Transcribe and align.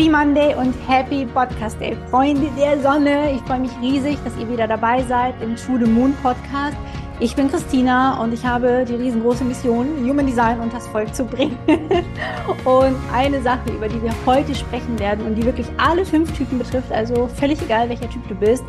Happy 0.00 0.08
Monday 0.08 0.54
und 0.54 0.74
Happy 0.88 1.26
Podcast 1.26 1.78
Day. 1.78 1.94
Freunde 2.08 2.48
der 2.56 2.80
Sonne, 2.80 3.32
ich 3.34 3.42
freue 3.42 3.60
mich 3.60 3.70
riesig, 3.82 4.16
dass 4.24 4.34
ihr 4.38 4.48
wieder 4.48 4.66
dabei 4.66 5.02
seid 5.02 5.34
im 5.42 5.56
True 5.56 5.78
the 5.78 5.90
Moon 5.90 6.14
Podcast. 6.22 6.78
Ich 7.18 7.36
bin 7.36 7.50
Christina 7.50 8.18
und 8.18 8.32
ich 8.32 8.42
habe 8.42 8.86
die 8.88 8.94
riesengroße 8.94 9.44
Mission, 9.44 9.86
Human 9.98 10.26
Design 10.26 10.58
unters 10.58 10.86
Volk 10.86 11.14
zu 11.14 11.26
bringen. 11.26 11.58
und 12.64 12.96
eine 13.12 13.42
Sache, 13.42 13.68
über 13.68 13.88
die 13.88 14.02
wir 14.02 14.14
heute 14.24 14.54
sprechen 14.54 14.98
werden 14.98 15.26
und 15.26 15.34
die 15.34 15.44
wirklich 15.44 15.66
alle 15.76 16.06
fünf 16.06 16.32
Typen 16.32 16.56
betrifft, 16.56 16.90
also 16.90 17.28
völlig 17.28 17.60
egal, 17.60 17.90
welcher 17.90 18.08
Typ 18.08 18.26
du 18.26 18.34
bist, 18.34 18.64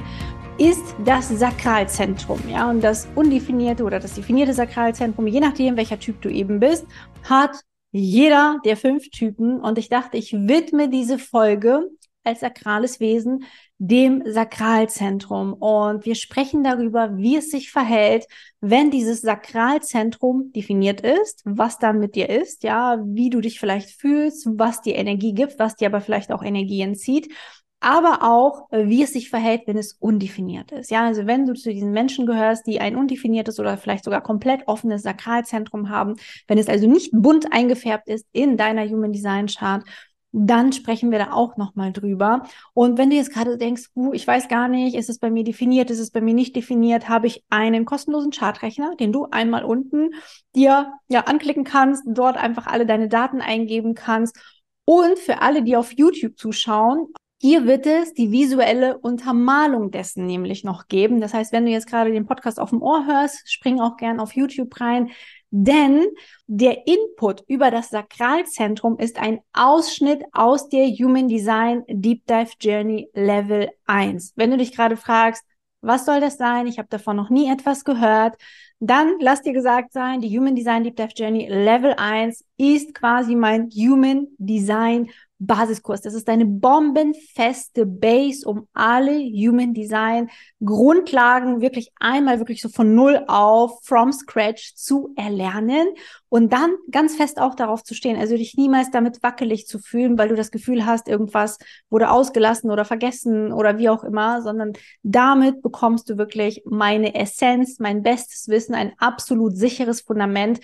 ist 0.58 0.96
das 1.05 1.30
Sakralzentrum. 1.30 2.41
Ja, 2.50 2.70
und 2.70 2.84
das 2.84 3.08
undefinierte 3.16 3.86
oder 3.86 4.02
das 4.02 4.16
definierte 4.16 4.54
Sakralzentrum, 4.54 5.27
je 5.27 5.40
nachdem, 5.40 5.77
welcher 5.77 5.98
Typ 5.98 6.22
du 6.22 6.27
eben 6.27 6.60
bist, 6.60 6.86
hat 7.24 7.52
jeder 7.91 8.59
der 8.66 8.77
fünf 8.77 9.09
Typen. 9.09 9.59
Und 9.59 9.77
ich 9.77 9.90
dachte, 9.90 10.18
ich 10.18 10.34
widme 10.34 10.90
diese 10.90 11.20
Folge 11.20 11.90
als 12.23 12.41
sakrales 12.41 12.99
Wesen 12.99 13.45
dem 13.77 14.22
Sakralzentrum. 14.26 15.54
Und 15.54 16.05
wir 16.05 16.13
sprechen 16.16 16.63
darüber, 16.63 17.18
wie 17.18 17.38
es 17.38 17.49
sich 17.49 17.72
verhält, 17.72 18.27
wenn 18.59 18.91
dieses 18.91 19.22
Sakralzentrum 19.22 20.52
definiert 20.54 21.02
ist, 21.02 21.41
was 21.46 21.80
dann 21.80 21.99
mit 21.99 22.16
dir 22.16 22.30
ist, 22.30 22.63
ja, 22.63 22.99
wie 23.04 23.32
du 23.32 23.41
dich 23.41 23.59
vielleicht 23.59 23.90
fühlst, 23.90 24.48
was 24.54 24.82
dir 24.82 24.96
Energie 24.96 25.34
gibt, 25.34 25.58
was 25.58 25.76
dir 25.76 25.88
aber 25.88 25.99
vielleicht 25.99 26.32
auch 26.32 26.44
Energie 26.44 26.82
entzieht 26.82 27.34
aber 27.81 28.23
auch, 28.23 28.68
wie 28.71 29.04
es 29.04 29.12
sich 29.12 29.29
verhält, 29.29 29.63
wenn 29.65 29.77
es 29.77 29.93
undefiniert 29.93 30.71
ist. 30.71 30.91
Ja, 30.91 31.04
also 31.04 31.26
wenn 31.26 31.46
du 31.46 31.54
zu 31.54 31.74
diesen 31.74 31.91
Menschen 31.91 32.26
gehörst, 32.26 32.68
die 32.68 32.79
ein 32.79 32.96
undefiniertes 32.96 33.60
oder 33.60 33.76
vielleicht 33.76 34.04
sogar 34.04 34.21
komplett 34.21 34.68
offenes 34.68 35.01
Sakralzentrum 35.01 35.90
haben, 35.90 36.15
wenn 36.48 36.60
es 36.60 36.70
also 36.70 36.88
nicht 36.88 37.12
bunt 37.12 37.51
eingefärbt 37.51 38.07
ist 38.07 38.27
in 38.32 38.55
deiner 38.55 38.88
Human 38.88 39.12
Design 39.12 39.48
Chart, 39.48 39.84
dann 40.32 40.71
sprechen 40.71 41.12
wir 41.12 41.20
da 41.20 41.34
auch 41.34 41.57
nochmal 41.57 41.91
drüber. 41.91 42.43
Und 42.73 42.98
wenn 42.98 43.10
du 43.10 43.15
jetzt 43.15 43.34
gerade 43.34 43.57
denkst, 43.57 43.90
uh, 43.95 44.13
ich 44.13 44.26
weiß 44.26 44.48
gar 44.48 44.68
nicht, 44.68 44.95
ist 44.95 45.10
es 45.10 45.20
bei 45.20 45.29
mir 45.29 45.43
definiert, 45.43 45.90
ist 45.90 45.99
es 45.99 46.12
bei 46.12 46.21
mir 46.21 46.34
nicht 46.34 46.55
definiert, 46.55 47.10
habe 47.10 47.27
ich 47.27 47.43
einen 47.49 47.85
kostenlosen 47.85 48.32
Chartrechner, 48.32 48.95
den 48.95 49.12
du 49.12 49.27
einmal 49.32 49.66
unten 49.66 50.12
dir 50.55 50.93
ja 51.10 51.21
anklicken 51.21 51.63
kannst, 51.63 52.04
dort 52.07 52.38
einfach 52.38 52.68
alle 52.68 52.85
deine 52.85 53.10
Daten 53.10 53.41
eingeben 53.41 53.95
kannst. 53.95 54.38
Und 54.85 55.20
für 55.20 55.41
alle, 55.41 55.63
die 55.63 55.76
auf 55.76 55.91
YouTube 55.93 56.38
zuschauen, 56.38 57.07
hier 57.42 57.66
wird 57.66 57.88
es 57.88 58.14
die 58.14 58.32
visuelle 58.32 59.00
Untermalung 59.00 59.90
dessen 59.90 60.28
nämlich 60.28 60.64
noch 60.64 60.88
geben. 60.88 61.20
Das 61.20 61.34
heißt, 61.34 61.52
wenn 61.52 61.66
du 61.66 61.72
jetzt 61.72 61.88
gerade 61.88 62.12
den 62.12 62.28
Podcast 62.28 62.60
auf 62.60 62.70
dem 62.70 62.84
Ohr 62.84 63.08
hörst, 63.08 63.52
spring 63.52 63.82
auch 63.82 63.98
gern 63.98 64.20
auf 64.20 64.36
YouTube 64.36 64.80
rein, 64.80 65.09
denn 65.50 66.06
der 66.46 66.86
Input 66.86 67.44
über 67.47 67.72
das 67.72 67.90
Sakralzentrum 67.90 69.00
ist 69.00 69.18
ein 69.19 69.40
Ausschnitt 69.53 70.24
aus 70.34 70.69
der 70.69 70.86
Human 70.86 71.28
Design 71.28 71.81
Deep 71.88 72.28
Dive 72.28 72.52
Journey 72.59 73.09
Level 73.16 73.72
1. 73.88 74.34
Wenn 74.36 74.52
du 74.52 74.58
dich 74.58 74.72
gerade 74.72 74.96
fragst, 74.96 75.44
was 75.81 76.06
soll 76.06 76.19
das 76.19 76.38
sein? 76.38 76.68
Ich 76.68 76.78
habe 76.78 76.90
davon 76.90 77.16
noch 77.16 77.31
nie 77.31 77.52
etwas 77.52 77.84
gehört. 77.84 78.36
Dann 78.80 79.16
lass 79.19 79.42
dir 79.42 79.53
gesagt 79.53 79.94
sein, 79.94 80.22
die 80.22 80.38
Human 80.38 80.53
Design 80.53 80.84
Deep 80.84 80.96
Dive 80.96 81.14
Journey 81.16 81.47
Level 81.47 81.96
1 81.97 82.46
ist 82.58 82.94
quasi 82.94 83.36
mein 83.36 83.72
Human 83.72 84.28
Design 84.38 85.09
Basiskurs. 85.42 86.02
Das 86.02 86.14
ist 86.14 86.30
eine 86.30 86.46
bombenfeste 86.46 87.88
Base, 87.88 88.47
um 88.47 88.68
alle 88.74 89.18
Human 89.20 89.74
Design 89.74 90.30
Grundlagen 90.64 91.62
wirklich 91.62 91.92
einmal 92.00 92.38
wirklich 92.38 92.62
so 92.62 92.69
von 92.69 92.94
Null 92.94 93.24
auf, 93.28 93.80
from 93.84 94.12
scratch 94.13 94.75
zu 94.75 95.13
erlernen 95.16 95.88
und 96.30 96.53
dann 96.53 96.75
ganz 96.91 97.16
fest 97.16 97.40
auch 97.40 97.56
darauf 97.56 97.84
zu 97.84 97.96
stehen. 97.96 98.18
Also 98.18 98.38
dich 98.38 98.56
niemals 98.56 98.91
damit 98.91 99.24
wackelig 99.24 99.66
zu 99.66 99.80
fühlen, 99.80 100.18
weil 100.19 100.30
du 100.30 100.35
das 100.35 100.51
Gefühl 100.51 100.85
hast, 100.85 101.07
irgendwas 101.07 101.57
wurde 101.90 102.12
ausgelassen 102.12 102.69
oder 102.69 102.85
vergessen 102.85 103.51
oder 103.51 103.80
wie 103.80 103.90
auch 103.90 104.03
immer, 104.03 104.44
sondern 104.44 104.74
damit 105.01 105.63
bekommst 105.63 106.07
du 106.09 106.19
wirklich 106.19 106.62
meine 106.66 107.16
Essenz, 107.16 107.80
mein 107.80 108.03
bestes 108.03 108.47
Wissen, 108.47 108.75
ein 108.75 108.94
absolut 109.00 109.57
sicheres 109.57 110.01
Fundament 110.01 110.59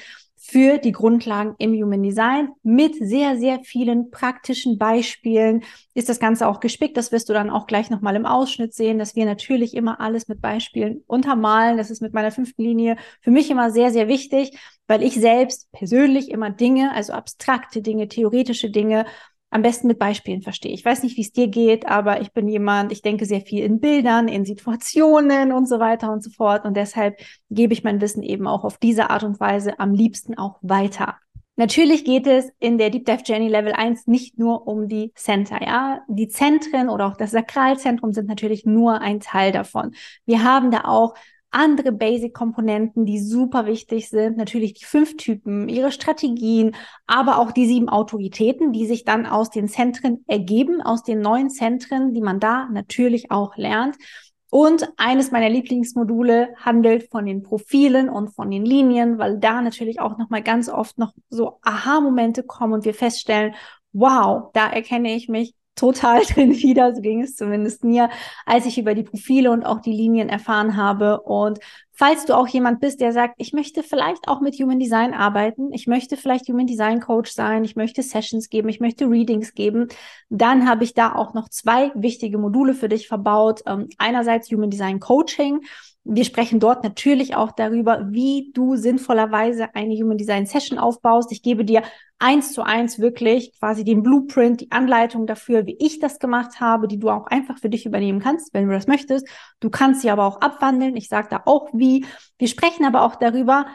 für 0.50 0.78
die 0.78 0.94
Grundlagen 0.94 1.56
im 1.58 1.74
Human 1.74 2.02
Design 2.02 2.50
mit 2.63 2.96
sehr, 2.96 3.38
sehr 3.38 3.59
vielen 3.66 4.12
praktischen 4.12 4.78
Beispielen 4.78 5.63
ist 5.94 6.08
das 6.08 6.22
Ganze 6.22 6.47
auch 6.47 6.62
gespickt. 6.62 6.96
Das 6.96 7.12
wirst 7.12 7.28
du 7.28 7.34
dann 7.34 7.50
auch 7.50 7.68
gleich 7.68 7.90
nochmal 7.90 8.16
im 8.16 8.25
Ausschnitt 8.25 8.74
sehen, 8.74 8.97
dass 8.97 9.18
wir 9.18 9.25
natürlich 9.25 9.75
immer 9.75 10.00
alles 10.00 10.30
mit 10.30 10.40
Beispielen 10.40 11.03
untermalen. 11.06 11.75
Das 11.75 11.91
ist 11.91 12.02
mit 12.02 12.13
meiner 12.13 12.31
fünften 12.31 12.63
Linie 12.63 12.96
für 13.19 13.31
mich 13.31 13.52
immer 13.52 13.72
sehr, 13.72 13.91
sehr 13.91 14.07
wichtig, 14.07 14.57
weil 14.88 15.03
ich 15.03 15.16
selbst 15.16 15.69
persönlich 15.74 16.31
immer 16.31 16.50
Dinge, 16.50 16.94
also 16.94 17.12
abstrakte 17.12 17.81
Dinge, 17.81 18.07
theoretische 18.07 18.69
Dinge 18.69 19.06
am 19.50 19.62
besten 19.62 19.88
mit 19.88 20.00
Beispielen 20.00 20.41
verstehe. 20.41 20.74
Ich 20.74 20.84
weiß 20.84 21.03
nicht, 21.03 21.18
wie 21.18 21.22
es 21.22 21.31
dir 21.31 21.47
geht, 21.47 21.88
aber 21.88 22.22
ich 22.22 22.34
bin 22.34 22.47
jemand, 22.47 22.91
ich 22.91 23.02
denke 23.02 23.25
sehr 23.25 23.41
viel 23.41 23.63
in 23.63 23.80
Bildern, 23.80 24.28
in 24.28 24.46
Situationen 24.46 25.52
und 25.52 25.68
so 25.68 25.80
weiter 25.80 26.12
und 26.12 26.24
so 26.24 26.30
fort. 26.30 26.66
Und 26.66 26.75
deshalb 26.75 27.19
gebe 27.50 27.74
ich 27.74 27.84
mein 27.84 28.02
Wissen 28.02 28.24
eben 28.24 28.47
auch 28.47 28.63
auf 28.63 28.78
diese 28.78 29.09
Art 29.09 29.24
und 29.24 29.40
Weise 29.40 29.80
am 29.80 29.94
liebsten 29.94 30.38
auch 30.38 30.59
weiter. 30.62 31.16
Natürlich 31.59 32.06
geht 32.06 32.28
es 32.28 32.52
in 32.59 32.78
der 32.78 32.91
Deep 32.91 33.06
Dive 33.06 33.24
Journey 33.25 33.47
Level 33.47 33.74
1 33.74 34.06
nicht 34.06 34.38
nur 34.38 34.68
um 34.68 34.88
die 34.88 35.12
Center, 35.16 35.59
ja. 35.66 36.02
Die 36.07 36.28
Zentren 36.28 36.88
oder 36.88 37.07
auch 37.07 37.18
das 37.18 37.31
Sakralzentrum 37.31 38.13
sind 38.13 38.28
natürlich 38.28 38.66
nur 38.66 39.02
ein 39.02 39.22
Teil 39.22 39.52
davon. 39.52 39.96
Wir 40.25 40.44
haben 40.44 40.69
da 40.69 40.81
auch 40.84 41.16
andere 41.57 41.91
Basic-Komponenten, 41.91 43.06
die 43.06 43.19
super 43.19 43.66
wichtig 43.66 44.09
sind. 44.09 44.38
Natürlich 44.38 44.73
die 44.73 44.85
fünf 44.85 45.18
Typen, 45.18 45.68
ihre 45.68 45.91
Strategien, 45.91 46.75
aber 47.07 47.40
auch 47.40 47.51
die 47.51 47.66
sieben 47.66 47.90
Autoritäten, 47.90 48.72
die 48.72 48.85
sich 48.85 49.03
dann 49.03 49.25
aus 49.25 49.50
den 49.50 49.68
Zentren 49.68 50.23
ergeben, 50.28 50.81
aus 50.81 51.03
den 51.03 51.19
neuen 51.19 51.50
Zentren, 51.50 52.13
die 52.13 52.22
man 52.22 52.40
da 52.40 52.69
natürlich 52.72 53.31
auch 53.31 53.57
lernt. 53.57 53.97
Und 54.50 54.88
eines 54.95 55.31
meiner 55.31 55.50
Lieblingsmodule 55.50 56.50
handelt 56.56 57.09
von 57.12 57.25
den 57.25 57.44
Profilen 57.44 58.07
und 58.07 58.29
von 58.29 58.50
den 58.50 58.63
Linien, 58.63 59.18
weil 59.18 59.39
da 59.39 59.62
natürlich 59.62 60.00
auch 60.00 60.18
nochmal 60.18 60.41
ganz 60.41 60.69
oft 60.69 60.97
noch 60.97 61.13
so 61.29 61.59
Aha-Momente 61.63 62.44
kommen 62.44 62.74
und 62.74 62.85
wir 62.85 62.94
feststellen, 62.94 63.56
wow, 63.91 64.51
da 64.53 64.69
erkenne 64.69 65.16
ich 65.16 65.28
mich 65.28 65.56
total 65.78 66.22
drin 66.26 66.54
wieder, 66.54 66.94
so 66.94 67.02
ging 67.02 67.22
es 67.22 67.36
zumindest 67.36 67.86
mir, 67.86 68.10
als 68.46 68.66
ich 68.66 68.78
über 68.78 68.94
die 68.94 69.04
Profile 69.04 69.52
und 69.52 69.64
auch 69.64 69.80
die 69.80 69.94
Linien 69.94 70.28
erfahren 70.28 70.76
habe. 70.76 71.22
Und 71.22 71.60
falls 71.94 72.26
du 72.26 72.36
auch 72.36 72.48
jemand 72.48 72.82
bist, 72.82 73.00
der 73.00 73.14
sagt, 73.14 73.36
ich 73.38 73.54
möchte 73.54 73.84
vielleicht 73.84 74.28
auch 74.28 74.42
mit 74.42 74.56
Human 74.56 74.80
Design 74.80 75.14
arbeiten, 75.14 75.72
ich 75.72 75.88
möchte 75.88 76.18
vielleicht 76.18 76.50
Human 76.50 76.68
Design 76.68 77.00
Coach 77.00 77.32
sein, 77.32 77.64
ich 77.64 77.76
möchte 77.76 78.04
Sessions 78.04 78.50
geben, 78.50 78.68
ich 78.68 78.82
möchte 78.82 79.06
Readings 79.06 79.54
geben, 79.54 79.88
dann 80.30 80.68
habe 80.68 80.84
ich 80.84 80.94
da 80.94 81.16
auch 81.16 81.34
noch 81.34 81.48
zwei 81.50 81.92
wichtige 81.96 82.38
Module 82.38 82.74
für 82.74 82.90
dich 82.90 83.08
verbaut. 83.08 83.62
Ähm, 83.66 83.88
einerseits 83.98 84.52
Human 84.52 84.70
Design 84.70 85.00
Coaching. 85.00 85.62
Wir 86.09 86.23
sprechen 86.23 86.59
dort 86.59 86.84
natürlich 86.84 87.35
auch 87.35 87.51
darüber, 87.51 88.07
wie 88.09 88.51
du 88.53 88.78
sinnvollerweise 88.78 89.75
eine 89.75 89.94
Human 89.95 90.18
Design 90.18 90.45
Session 90.45 90.79
aufbaust. 90.79 91.31
Ich 91.34 91.41
gebe 91.41 91.66
dir 91.66 91.84
eins 92.18 92.53
zu 92.53 92.63
eins 92.63 93.00
wirklich 93.00 93.51
quasi 93.59 93.84
den 93.84 94.03
Blueprint, 94.03 94.62
die 94.62 94.72
Anleitung 94.72 95.28
dafür, 95.28 95.66
wie 95.66 95.75
ich 95.79 96.00
das 96.00 96.19
gemacht 96.19 96.62
habe, 96.62 96.88
die 96.88 96.97
du 96.97 97.09
auch 97.09 97.28
einfach 97.28 97.59
für 97.59 97.69
dich 97.69 97.85
übernehmen 97.85 98.22
kannst, 98.22 98.53
wenn 98.53 98.68
du 98.68 98.73
das 98.73 98.88
möchtest. 98.88 99.28
Du 99.59 99.69
kannst 99.69 100.01
sie 100.01 100.09
aber 100.09 100.25
auch 100.25 100.40
abwandeln. 100.40 100.95
Ich 100.95 101.09
sage 101.09 101.28
da 101.29 101.41
auch 101.45 101.69
wie. 101.73 102.06
Wir 102.38 102.47
sprechen 102.47 102.85
aber 102.85 103.01
auch 103.01 103.16
darüber, 103.16 103.66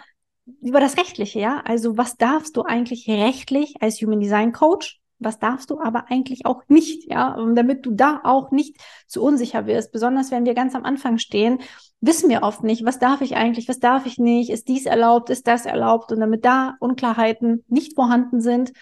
über 0.62 0.80
das 0.80 0.96
Rechtliche, 0.96 1.38
ja. 1.38 1.62
Also 1.66 1.98
was 1.98 2.16
darfst 2.16 2.56
du 2.56 2.62
eigentlich 2.62 3.08
rechtlich 3.08 3.74
als 3.80 4.00
Human 4.00 4.20
Design 4.20 4.52
Coach 4.52 5.02
was 5.24 5.38
darfst 5.38 5.70
du 5.70 5.80
aber 5.80 6.10
eigentlich 6.10 6.46
auch 6.46 6.62
nicht, 6.68 7.08
ja, 7.10 7.36
damit 7.54 7.86
du 7.86 7.92
da 7.92 8.20
auch 8.24 8.50
nicht 8.50 8.76
zu 9.06 9.22
unsicher 9.22 9.66
wirst. 9.66 9.92
Besonders 9.92 10.30
wenn 10.30 10.44
wir 10.44 10.54
ganz 10.54 10.74
am 10.74 10.84
Anfang 10.84 11.18
stehen, 11.18 11.60
wissen 12.02 12.28
wir 12.28 12.42
oft 12.42 12.64
nicht, 12.64 12.84
was 12.84 12.98
darf 12.98 13.22
ich 13.22 13.36
eigentlich, 13.36 13.68
was 13.68 13.78
darf 13.78 14.04
ich 14.06 14.18
nicht, 14.18 14.50
ist 14.50 14.68
dies 14.68 14.86
erlaubt, 14.86 15.30
ist 15.30 15.46
das 15.46 15.64
erlaubt 15.64 16.12
und 16.12 16.20
damit 16.20 16.44
da 16.44 16.74
Unklarheiten 16.80 17.64
nicht 17.68 17.94
vorhanden 17.94 18.40
sind, 18.40 18.72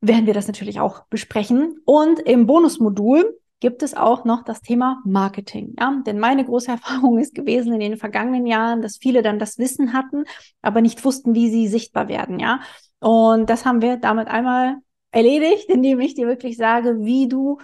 werden 0.00 0.26
wir 0.26 0.34
das 0.34 0.48
natürlich 0.48 0.80
auch 0.80 1.04
besprechen. 1.08 1.76
Und 1.84 2.18
im 2.20 2.46
Bonusmodul 2.46 3.38
gibt 3.60 3.82
es 3.82 3.94
auch 3.94 4.24
noch 4.24 4.42
das 4.42 4.60
Thema 4.60 5.00
Marketing. 5.04 5.74
Ja? 5.78 6.02
Denn 6.04 6.18
meine 6.18 6.44
große 6.44 6.70
Erfahrung 6.72 7.18
ist 7.18 7.34
gewesen 7.34 7.72
in 7.72 7.80
den 7.80 7.96
vergangenen 7.96 8.46
Jahren, 8.46 8.82
dass 8.82 8.98
viele 8.98 9.22
dann 9.22 9.38
das 9.38 9.58
Wissen 9.58 9.92
hatten, 9.92 10.24
aber 10.60 10.80
nicht 10.80 11.04
wussten, 11.04 11.34
wie 11.34 11.50
sie 11.50 11.68
sichtbar 11.68 12.08
werden. 12.08 12.40
Ja? 12.40 12.60
Und 12.98 13.48
das 13.48 13.64
haben 13.64 13.82
wir 13.82 13.96
damit 13.96 14.26
einmal 14.26 14.78
erledigt, 15.12 15.68
indem 15.68 16.00
ich 16.00 16.14
dir 16.14 16.26
wirklich 16.26 16.56
sage, 16.56 17.04
wie 17.04 17.28
du 17.28 17.58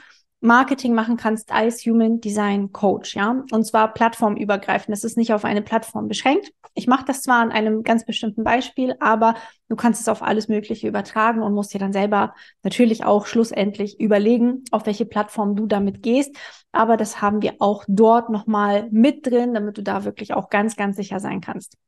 Marketing 0.44 0.92
machen 0.92 1.16
kannst 1.16 1.52
als 1.52 1.86
Human 1.86 2.20
Design 2.20 2.70
Coach, 2.70 3.16
ja, 3.16 3.42
und 3.50 3.64
zwar 3.64 3.94
plattformübergreifend. 3.94 4.94
Das 4.94 5.02
ist 5.02 5.16
nicht 5.16 5.32
auf 5.32 5.46
eine 5.46 5.62
Plattform 5.62 6.06
beschränkt. 6.06 6.52
Ich 6.74 6.86
mache 6.86 7.06
das 7.06 7.22
zwar 7.22 7.40
an 7.40 7.50
einem 7.50 7.82
ganz 7.82 8.04
bestimmten 8.04 8.44
Beispiel, 8.44 8.94
aber 9.00 9.36
du 9.68 9.76
kannst 9.76 10.02
es 10.02 10.08
auf 10.08 10.22
alles 10.22 10.48
Mögliche 10.48 10.86
übertragen 10.86 11.40
und 11.42 11.54
musst 11.54 11.72
dir 11.72 11.78
dann 11.78 11.94
selber 11.94 12.34
natürlich 12.62 13.04
auch 13.04 13.24
schlussendlich 13.24 13.98
überlegen, 13.98 14.64
auf 14.70 14.84
welche 14.84 15.06
Plattform 15.06 15.56
du 15.56 15.66
damit 15.66 16.02
gehst. 16.02 16.36
Aber 16.72 16.98
das 16.98 17.22
haben 17.22 17.40
wir 17.40 17.54
auch 17.60 17.84
dort 17.88 18.28
nochmal 18.28 18.88
mit 18.90 19.26
drin, 19.26 19.54
damit 19.54 19.78
du 19.78 19.82
da 19.82 20.04
wirklich 20.04 20.34
auch 20.34 20.50
ganz, 20.50 20.76
ganz 20.76 20.96
sicher 20.96 21.20
sein 21.20 21.40
kannst. 21.40 21.78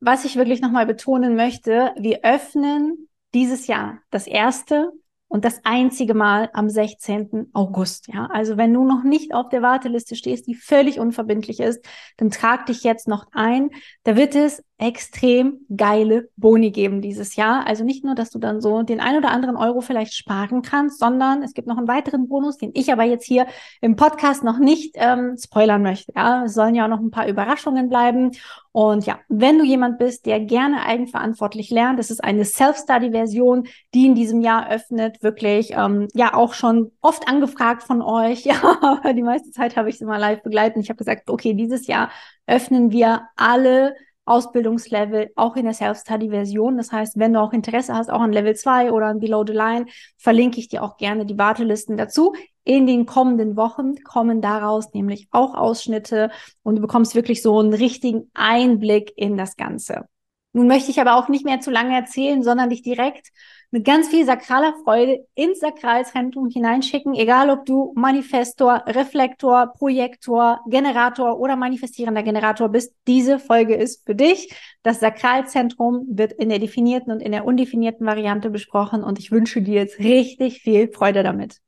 Was 0.00 0.26
ich 0.26 0.36
wirklich 0.36 0.60
nochmal 0.60 0.84
betonen 0.84 1.34
möchte, 1.34 1.94
wir 1.96 2.20
öffnen 2.24 3.08
dieses 3.32 3.68
Jahr 3.68 4.00
das 4.10 4.26
erste 4.26 4.92
und 5.32 5.46
das 5.46 5.62
einzige 5.64 6.12
Mal 6.12 6.50
am 6.52 6.68
16. 6.68 7.48
August. 7.54 8.06
Ja, 8.12 8.26
also 8.26 8.58
wenn 8.58 8.74
du 8.74 8.84
noch 8.84 9.02
nicht 9.02 9.32
auf 9.32 9.48
der 9.48 9.62
Warteliste 9.62 10.14
stehst, 10.14 10.46
die 10.46 10.54
völlig 10.54 11.00
unverbindlich 11.00 11.58
ist, 11.58 11.82
dann 12.18 12.30
trag 12.30 12.66
dich 12.66 12.84
jetzt 12.84 13.08
noch 13.08 13.24
ein. 13.32 13.70
Da 14.04 14.14
wird 14.14 14.34
es 14.34 14.62
extrem 14.82 15.60
geile 15.74 16.28
Boni 16.36 16.72
geben 16.72 17.00
dieses 17.00 17.36
Jahr. 17.36 17.66
Also 17.68 17.84
nicht 17.84 18.04
nur, 18.04 18.16
dass 18.16 18.30
du 18.30 18.40
dann 18.40 18.60
so 18.60 18.82
den 18.82 18.98
ein 19.00 19.16
oder 19.16 19.30
anderen 19.30 19.56
Euro 19.56 19.80
vielleicht 19.80 20.12
sparen 20.12 20.62
kannst, 20.62 20.98
sondern 20.98 21.44
es 21.44 21.54
gibt 21.54 21.68
noch 21.68 21.78
einen 21.78 21.86
weiteren 21.86 22.26
Bonus, 22.26 22.58
den 22.58 22.72
ich 22.74 22.92
aber 22.92 23.04
jetzt 23.04 23.24
hier 23.24 23.46
im 23.80 23.94
Podcast 23.94 24.42
noch 24.42 24.58
nicht 24.58 24.96
ähm, 24.96 25.36
spoilern 25.38 25.82
möchte. 25.82 26.12
Ja, 26.16 26.44
es 26.44 26.54
sollen 26.54 26.74
ja 26.74 26.84
auch 26.84 26.88
noch 26.88 26.98
ein 26.98 27.12
paar 27.12 27.28
Überraschungen 27.28 27.88
bleiben. 27.88 28.32
Und 28.72 29.06
ja, 29.06 29.20
wenn 29.28 29.58
du 29.58 29.64
jemand 29.64 29.98
bist, 29.98 30.26
der 30.26 30.40
gerne 30.40 30.84
eigenverantwortlich 30.84 31.70
lernt, 31.70 32.00
das 32.00 32.10
ist 32.10 32.24
eine 32.24 32.44
Self-Study-Version, 32.44 33.68
die 33.94 34.06
in 34.06 34.16
diesem 34.16 34.40
Jahr 34.40 34.68
öffnet, 34.68 35.22
wirklich 35.22 35.74
ähm, 35.76 36.08
ja 36.12 36.34
auch 36.34 36.54
schon 36.54 36.90
oft 37.02 37.28
angefragt 37.28 37.84
von 37.84 38.02
euch. 38.02 38.44
Ja, 38.52 39.12
die 39.12 39.22
meiste 39.22 39.50
Zeit 39.50 39.76
habe 39.76 39.88
ich 39.88 39.98
sie 39.98 40.04
mal 40.04 40.18
live 40.18 40.42
begleitet. 40.42 40.82
Ich 40.82 40.88
habe 40.88 40.96
gesagt, 40.96 41.30
okay, 41.30 41.54
dieses 41.54 41.86
Jahr 41.86 42.10
öffnen 42.46 42.90
wir 42.90 43.28
alle 43.36 43.94
Ausbildungslevel 44.24 45.30
auch 45.34 45.56
in 45.56 45.64
der 45.64 45.74
Self-Study-Version. 45.74 46.76
Das 46.76 46.92
heißt, 46.92 47.18
wenn 47.18 47.32
du 47.32 47.40
auch 47.40 47.52
Interesse 47.52 47.94
hast, 47.94 48.10
auch 48.10 48.20
an 48.20 48.32
Level 48.32 48.54
2 48.54 48.92
oder 48.92 49.06
an 49.06 49.18
Below 49.18 49.44
the 49.46 49.52
Line, 49.52 49.86
verlinke 50.16 50.60
ich 50.60 50.68
dir 50.68 50.82
auch 50.82 50.96
gerne 50.96 51.26
die 51.26 51.38
Wartelisten 51.38 51.96
dazu. 51.96 52.34
In 52.64 52.86
den 52.86 53.06
kommenden 53.06 53.56
Wochen 53.56 53.96
kommen 54.04 54.40
daraus 54.40 54.94
nämlich 54.94 55.26
auch 55.32 55.54
Ausschnitte 55.54 56.30
und 56.62 56.76
du 56.76 56.82
bekommst 56.82 57.14
wirklich 57.14 57.42
so 57.42 57.58
einen 57.58 57.74
richtigen 57.74 58.30
Einblick 58.34 59.12
in 59.16 59.36
das 59.36 59.56
Ganze. 59.56 60.06
Nun 60.52 60.68
möchte 60.68 60.90
ich 60.90 61.00
aber 61.00 61.16
auch 61.16 61.28
nicht 61.28 61.44
mehr 61.44 61.60
zu 61.60 61.70
lange 61.70 61.96
erzählen, 61.96 62.42
sondern 62.42 62.70
dich 62.70 62.82
direkt 62.82 63.30
mit 63.72 63.86
ganz 63.86 64.08
viel 64.08 64.24
sakraler 64.26 64.74
Freude 64.84 65.26
ins 65.34 65.60
Sakralzentrum 65.60 66.48
hineinschicken, 66.50 67.14
egal 67.14 67.48
ob 67.48 67.64
du 67.64 67.92
Manifestor, 67.96 68.84
Reflektor, 68.86 69.72
Projektor, 69.78 70.60
Generator 70.68 71.40
oder 71.40 71.56
manifestierender 71.56 72.22
Generator 72.22 72.68
bist. 72.68 72.94
Diese 73.06 73.38
Folge 73.38 73.74
ist 73.74 74.04
für 74.04 74.14
dich. 74.14 74.54
Das 74.82 75.00
Sakralzentrum 75.00 76.04
wird 76.10 76.32
in 76.34 76.50
der 76.50 76.58
definierten 76.58 77.12
und 77.12 77.20
in 77.20 77.32
der 77.32 77.46
undefinierten 77.46 78.06
Variante 78.06 78.50
besprochen 78.50 79.02
und 79.02 79.18
ich 79.18 79.32
wünsche 79.32 79.62
dir 79.62 79.74
jetzt 79.74 79.98
richtig 79.98 80.60
viel 80.60 80.92
Freude 80.92 81.22
damit. 81.22 81.62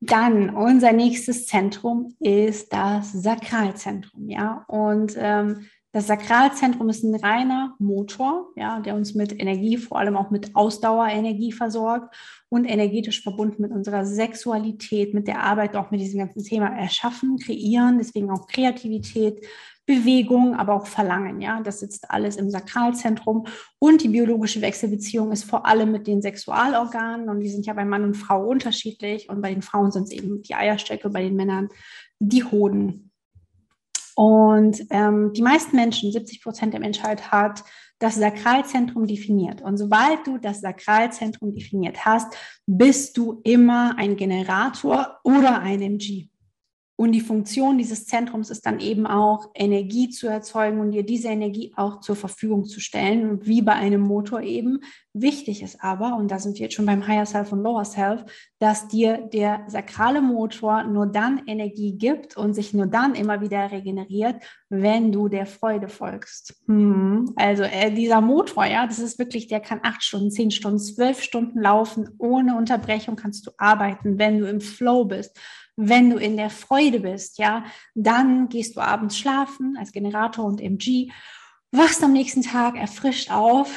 Dann 0.00 0.50
unser 0.50 0.92
nächstes 0.92 1.46
Zentrum 1.46 2.14
ist 2.18 2.74
das 2.74 3.12
Sakralzentrum, 3.12 4.28
ja. 4.28 4.64
Und 4.66 5.14
ähm, 5.16 5.68
das 5.92 6.06
Sakralzentrum 6.06 6.88
ist 6.88 7.04
ein 7.04 7.14
reiner 7.14 7.74
Motor, 7.78 8.48
ja, 8.56 8.80
der 8.80 8.94
uns 8.94 9.14
mit 9.14 9.38
Energie, 9.38 9.76
vor 9.76 9.98
allem 9.98 10.16
auch 10.16 10.30
mit 10.30 10.56
Ausdauerenergie 10.56 11.52
versorgt 11.52 12.16
und 12.48 12.64
energetisch 12.64 13.22
verbunden 13.22 13.60
mit 13.60 13.72
unserer 13.72 14.06
Sexualität, 14.06 15.12
mit 15.12 15.28
der 15.28 15.42
Arbeit, 15.42 15.76
auch 15.76 15.90
mit 15.90 16.00
diesem 16.00 16.20
ganzen 16.20 16.44
Thema 16.44 16.68
Erschaffen, 16.68 17.36
Kreieren, 17.38 17.98
deswegen 17.98 18.30
auch 18.30 18.46
Kreativität, 18.46 19.46
Bewegung, 19.84 20.56
aber 20.56 20.74
auch 20.74 20.86
Verlangen. 20.86 21.42
Ja, 21.42 21.60
das 21.60 21.80
sitzt 21.80 22.10
alles 22.10 22.36
im 22.36 22.48
Sakralzentrum 22.48 23.46
und 23.78 24.02
die 24.02 24.08
biologische 24.08 24.62
Wechselbeziehung 24.62 25.30
ist 25.30 25.44
vor 25.44 25.66
allem 25.66 25.92
mit 25.92 26.06
den 26.06 26.22
Sexualorganen 26.22 27.28
und 27.28 27.40
die 27.40 27.50
sind 27.50 27.66
ja 27.66 27.74
bei 27.74 27.84
Mann 27.84 28.04
und 28.04 28.14
Frau 28.14 28.48
unterschiedlich 28.48 29.28
und 29.28 29.42
bei 29.42 29.52
den 29.52 29.60
Frauen 29.62 29.92
sind 29.92 30.04
es 30.04 30.12
eben 30.12 30.40
die 30.40 30.54
Eierstöcke, 30.54 31.10
bei 31.10 31.22
den 31.22 31.36
Männern 31.36 31.68
die 32.18 32.44
Hoden. 32.44 33.11
Und 34.14 34.84
ähm, 34.90 35.32
die 35.32 35.42
meisten 35.42 35.76
Menschen, 35.76 36.12
70 36.12 36.42
Prozent 36.42 36.72
der 36.72 36.80
Menschheit, 36.80 37.30
hat 37.30 37.64
das 37.98 38.16
Sakralzentrum 38.16 39.06
definiert. 39.06 39.62
Und 39.62 39.76
sobald 39.76 40.26
du 40.26 40.38
das 40.38 40.60
Sakralzentrum 40.60 41.54
definiert 41.54 42.04
hast, 42.04 42.34
bist 42.66 43.16
du 43.16 43.40
immer 43.44 43.96
ein 43.96 44.16
Generator 44.16 45.20
oder 45.22 45.60
ein 45.60 45.80
MG. 45.80 46.28
Und 46.96 47.12
die 47.12 47.20
Funktion 47.20 47.78
dieses 47.78 48.06
Zentrums 48.06 48.50
ist 48.50 48.66
dann 48.66 48.78
eben 48.78 49.06
auch, 49.06 49.50
Energie 49.54 50.10
zu 50.10 50.28
erzeugen 50.28 50.78
und 50.78 50.92
dir 50.92 51.04
diese 51.04 51.28
Energie 51.28 51.72
auch 51.74 52.00
zur 52.00 52.16
Verfügung 52.16 52.64
zu 52.64 52.80
stellen, 52.80 53.44
wie 53.44 53.62
bei 53.62 53.72
einem 53.72 54.02
Motor 54.02 54.42
eben. 54.42 54.80
Wichtig 55.14 55.62
ist 55.62 55.84
aber, 55.84 56.16
und 56.16 56.30
da 56.30 56.38
sind 56.38 56.54
wir 56.54 56.62
jetzt 56.62 56.74
schon 56.74 56.86
beim 56.86 57.06
Higher 57.06 57.26
Self 57.26 57.52
und 57.52 57.62
Lower 57.62 57.84
Self, 57.84 58.24
dass 58.58 58.88
dir 58.88 59.18
der 59.18 59.64
sakrale 59.66 60.22
Motor 60.22 60.84
nur 60.84 61.06
dann 61.06 61.42
Energie 61.46 61.92
gibt 61.98 62.36
und 62.38 62.54
sich 62.54 62.72
nur 62.72 62.86
dann 62.86 63.14
immer 63.14 63.42
wieder 63.42 63.70
regeneriert, 63.70 64.36
wenn 64.70 65.12
du 65.12 65.28
der 65.28 65.44
Freude 65.44 65.88
folgst. 65.88 66.62
Hm. 66.66 67.32
Also 67.36 67.62
äh, 67.62 67.92
dieser 67.92 68.22
Motor, 68.22 68.64
ja, 68.64 68.86
das 68.86 68.98
ist 68.98 69.18
wirklich, 69.18 69.48
der 69.48 69.60
kann 69.60 69.80
acht 69.82 70.02
Stunden, 70.02 70.30
zehn 70.30 70.50
Stunden, 70.50 70.78
zwölf 70.78 71.22
Stunden 71.22 71.60
laufen. 71.60 72.08
Ohne 72.16 72.56
Unterbrechung 72.56 73.14
kannst 73.16 73.46
du 73.46 73.50
arbeiten, 73.58 74.18
wenn 74.18 74.38
du 74.38 74.48
im 74.48 74.62
Flow 74.62 75.04
bist 75.04 75.38
wenn 75.76 76.10
du 76.10 76.16
in 76.18 76.36
der 76.36 76.50
Freude 76.50 77.00
bist, 77.00 77.38
ja, 77.38 77.64
dann 77.94 78.48
gehst 78.48 78.76
du 78.76 78.80
abends 78.80 79.16
schlafen 79.16 79.76
als 79.78 79.92
Generator 79.92 80.44
und 80.44 80.60
MG 80.60 81.10
wachst 81.74 82.04
am 82.04 82.12
nächsten 82.12 82.42
Tag 82.42 82.76
erfrischt 82.76 83.30
auf 83.30 83.74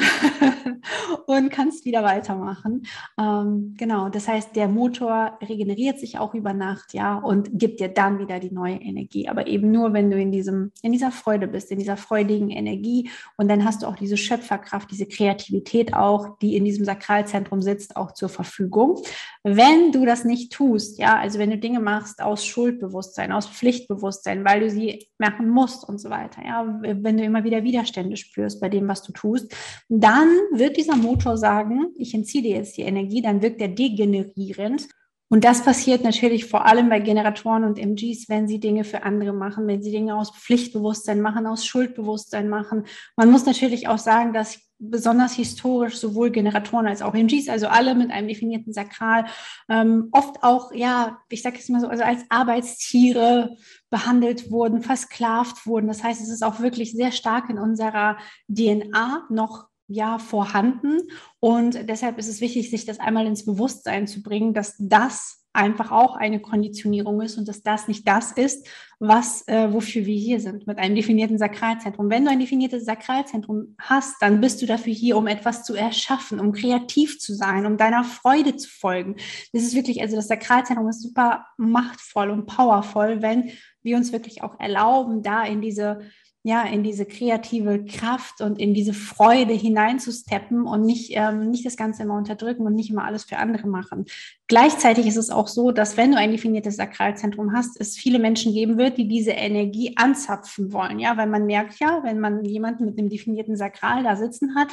und 1.28 1.50
kannst 1.50 1.86
wieder 1.86 2.04
weitermachen. 2.04 2.86
Ähm, 3.18 3.74
genau, 3.78 4.10
das 4.10 4.28
heißt, 4.28 4.54
der 4.56 4.68
Motor 4.68 5.40
regeneriert 5.42 6.00
sich 6.00 6.20
auch 6.20 6.34
über 6.34 6.52
Nacht, 6.52 6.94
ja, 6.94 7.16
und 7.16 7.58
gibt 7.58 7.80
dir 7.80 7.88
dann 7.88 8.20
wieder 8.20 8.42
die 8.42 8.52
neue 8.52 8.76
Energie. 8.76 9.30
Aber 9.30 9.48
eben 9.48 9.72
nur, 9.72 9.94
wenn 9.94 10.12
du 10.12 10.20
in 10.20 10.34
diesem, 10.34 10.74
in 10.82 10.92
dieser 10.92 11.12
Freude 11.12 11.48
bist, 11.48 11.72
in 11.72 11.80
dieser 11.80 11.96
freudigen 11.96 12.50
Energie. 12.50 13.10
Und 13.38 13.50
dann 13.50 13.64
hast 13.64 13.82
du 13.82 13.88
auch 13.88 13.96
diese 13.96 14.18
Schöpferkraft, 14.18 14.92
diese 14.92 15.06
Kreativität 15.06 15.94
auch, 15.94 16.38
die 16.40 16.58
in 16.58 16.66
diesem 16.66 16.84
Sakralzentrum 16.84 17.62
sitzt, 17.62 17.96
auch 17.96 18.12
zur 18.12 18.28
Verfügung. 18.28 19.02
Wenn 19.44 19.94
du 19.94 20.06
das 20.06 20.26
nicht 20.26 20.52
tust, 20.52 21.00
ja, 21.00 21.18
also 21.18 21.40
wenn 21.40 21.50
du 21.50 21.58
Dinge 21.58 21.80
machst 21.80 22.22
aus 22.22 22.46
Schuldbewusstsein, 22.46 23.32
aus 23.32 23.48
Pflichtbewusstsein, 23.48 24.44
weil 24.44 24.60
du 24.60 24.70
sie 24.70 25.08
machen 25.18 25.48
musst 25.48 25.88
und 25.88 26.00
so 26.00 26.10
weiter, 26.10 26.42
ja, 26.46 26.66
wenn 26.82 27.18
du 27.18 27.24
immer 27.24 27.46
wieder 27.46 27.64
wieder 27.64 27.85
Widerstände 27.86 28.18
spürst 28.18 28.60
bei 28.60 28.70
dem, 28.70 28.88
was 28.88 29.04
du 29.04 29.12
tust, 29.12 29.54
dann 29.90 30.28
wird 30.52 30.78
dieser 30.78 30.96
Motor 30.96 31.38
sagen, 31.38 31.94
ich 31.98 32.14
entziehe 32.14 32.44
dir 32.44 32.58
jetzt 32.58 32.78
die 32.78 32.82
Energie, 32.82 33.22
dann 33.22 33.42
wirkt 33.42 33.62
er 33.62 33.68
degenerierend. 33.68 34.88
Und 35.36 35.44
das 35.44 35.64
passiert 35.64 36.06
natürlich 36.06 36.46
vor 36.46 36.66
allem 36.66 36.88
bei 36.88 37.02
Generatoren 37.02 37.66
und 37.66 37.78
MGs, 37.78 38.30
wenn 38.30 38.48
sie 38.48 38.62
Dinge 38.62 38.86
für 38.86 39.04
andere 39.04 39.34
machen, 39.34 39.68
wenn 39.68 39.84
sie 39.84 39.92
Dinge 39.92 40.16
aus 40.16 40.32
Pflichtbewusstsein 40.32 41.20
machen, 41.20 41.46
aus 41.46 41.66
Schuldbewusstsein 41.66 42.48
machen. 42.48 42.86
Man 43.18 43.32
muss 43.32 43.46
natürlich 43.46 43.90
auch 43.90 43.98
sagen, 43.98 44.32
dass 44.32 44.62
besonders 44.80 45.34
historisch 45.34 45.98
sowohl 45.98 46.32
Generatoren 46.32 46.88
als 46.88 47.02
auch 47.02 47.14
MGs, 47.14 47.50
also 47.50 47.68
alle 47.68 47.96
mit 47.96 48.12
einem 48.12 48.30
definierten 48.30 48.72
Sakral, 48.72 49.26
ähm, 49.68 50.08
oft 50.14 50.42
auch, 50.42 50.72
ja, 50.74 51.18
ich 51.28 51.42
sage 51.42 51.58
jetzt 51.58 51.70
mal 51.70 51.82
so, 51.82 51.90
also 51.90 52.06
als 52.06 52.24
Arbeitstiere 52.30 53.58
behandelt 53.90 54.52
wurden, 54.52 54.84
versklavt 54.84 55.68
wurden. 55.68 55.88
Das 55.88 56.02
heißt, 56.02 56.22
es 56.22 56.30
ist 56.30 56.46
auch 56.46 56.62
wirklich 56.62 56.94
sehr 56.94 57.12
stark 57.12 57.50
in 57.50 57.60
unserer 57.60 58.16
DNA 58.48 59.28
noch 59.30 59.68
ja 59.88 60.18
vorhanden 60.18 61.00
und 61.40 61.88
deshalb 61.88 62.18
ist 62.18 62.28
es 62.28 62.42
wichtig, 62.42 62.70
sich 62.70 62.86
das 62.86 63.00
einmal 63.00 63.28
ins 63.28 63.46
Bewusstsein 63.46 64.08
zu 64.08 64.24
bringen, 64.24 64.54
dass 64.54 64.76
das 64.80 65.46
einfach 65.56 65.92
auch 65.92 66.16
eine 66.16 66.40
Konditionierung 66.40 67.22
ist 67.22 67.38
und 67.38 67.48
dass 67.48 67.64
das 67.64 67.88
nicht 67.88 68.08
das 68.08 68.34
ist, 68.34 68.68
was, 69.00 69.48
äh, 69.48 69.72
wofür 69.72 70.06
wir 70.06 70.18
hier 70.18 70.40
sind, 70.40 70.68
mit 70.68 70.78
einem 70.78 70.96
definierten 70.96 71.38
Sakralzentrum. 71.38 72.10
Wenn 72.10 72.26
du 72.26 72.32
ein 72.32 72.40
definiertes 72.40 72.86
Sakralzentrum 72.86 73.76
hast, 73.80 74.16
dann 74.22 74.42
bist 74.42 74.62
du 74.62 74.66
dafür 74.66 74.94
hier, 74.94 75.18
um 75.18 75.28
etwas 75.28 75.64
zu 75.64 75.74
erschaffen, 75.74 76.40
um 76.40 76.52
kreativ 76.52 77.20
zu 77.20 77.34
sein, 77.34 77.66
um 77.66 77.78
deiner 77.78 78.04
Freude 78.04 78.58
zu 78.58 78.70
folgen. 78.70 79.16
Das 79.54 79.64
ist 79.64 79.76
wirklich, 79.76 80.02
also 80.02 80.16
das 80.16 80.28
Sakralzentrum 80.28 80.90
ist 80.90 81.02
super 81.02 81.46
machtvoll 81.58 82.30
und 82.30 82.46
powervoll, 82.46 83.22
wenn 83.22 83.52
wir 83.82 83.98
uns 83.98 84.12
wirklich 84.12 84.44
auch 84.44 84.60
erlauben, 84.60 85.24
da 85.24 85.44
in 85.44 85.62
diese 85.62 86.02
ja, 86.46 86.62
in 86.62 86.84
diese 86.84 87.08
kreative 87.08 87.86
Kraft 87.86 88.40
und 88.40 88.60
in 88.60 88.76
diese 88.76 88.94
Freude 88.94 89.54
hineinzusteppen 89.54 90.68
und 90.68 90.84
nicht, 90.84 91.10
ähm, 91.16 91.50
nicht 91.50 91.66
das 91.66 91.76
Ganze 91.76 92.04
immer 92.04 92.16
unterdrücken 92.16 92.68
und 92.68 92.76
nicht 92.76 92.92
immer 92.92 93.04
alles 93.04 93.24
für 93.24 93.38
andere 93.38 93.68
machen. 93.68 94.06
Gleichzeitig 94.48 95.08
ist 95.08 95.18
es 95.18 95.32
auch 95.32 95.48
so, 95.48 95.72
dass 95.72 95.98
wenn 95.98 96.12
du 96.12 96.20
ein 96.20 96.30
definiertes 96.30 96.76
Sakralzentrum 96.76 97.54
hast, 97.54 97.82
es 97.82 97.98
viele 97.98 98.20
Menschen 98.20 98.54
geben 98.54 98.78
wird, 98.78 99.00
die 99.00 99.08
diese 99.08 99.32
Energie 99.32 99.94
anzapfen 99.98 100.72
wollen. 100.72 101.00
Ja, 101.00 101.18
weil 101.18 101.26
man 101.26 101.48
merkt 101.48 101.80
ja, 101.80 102.02
wenn 102.04 102.20
man 102.20 102.46
jemanden 102.46 102.86
mit 102.86 103.00
einem 103.00 103.10
definierten 103.10 103.58
Sakral 103.58 104.04
da 104.04 104.16
sitzen 104.16 104.54
hat, 104.54 104.68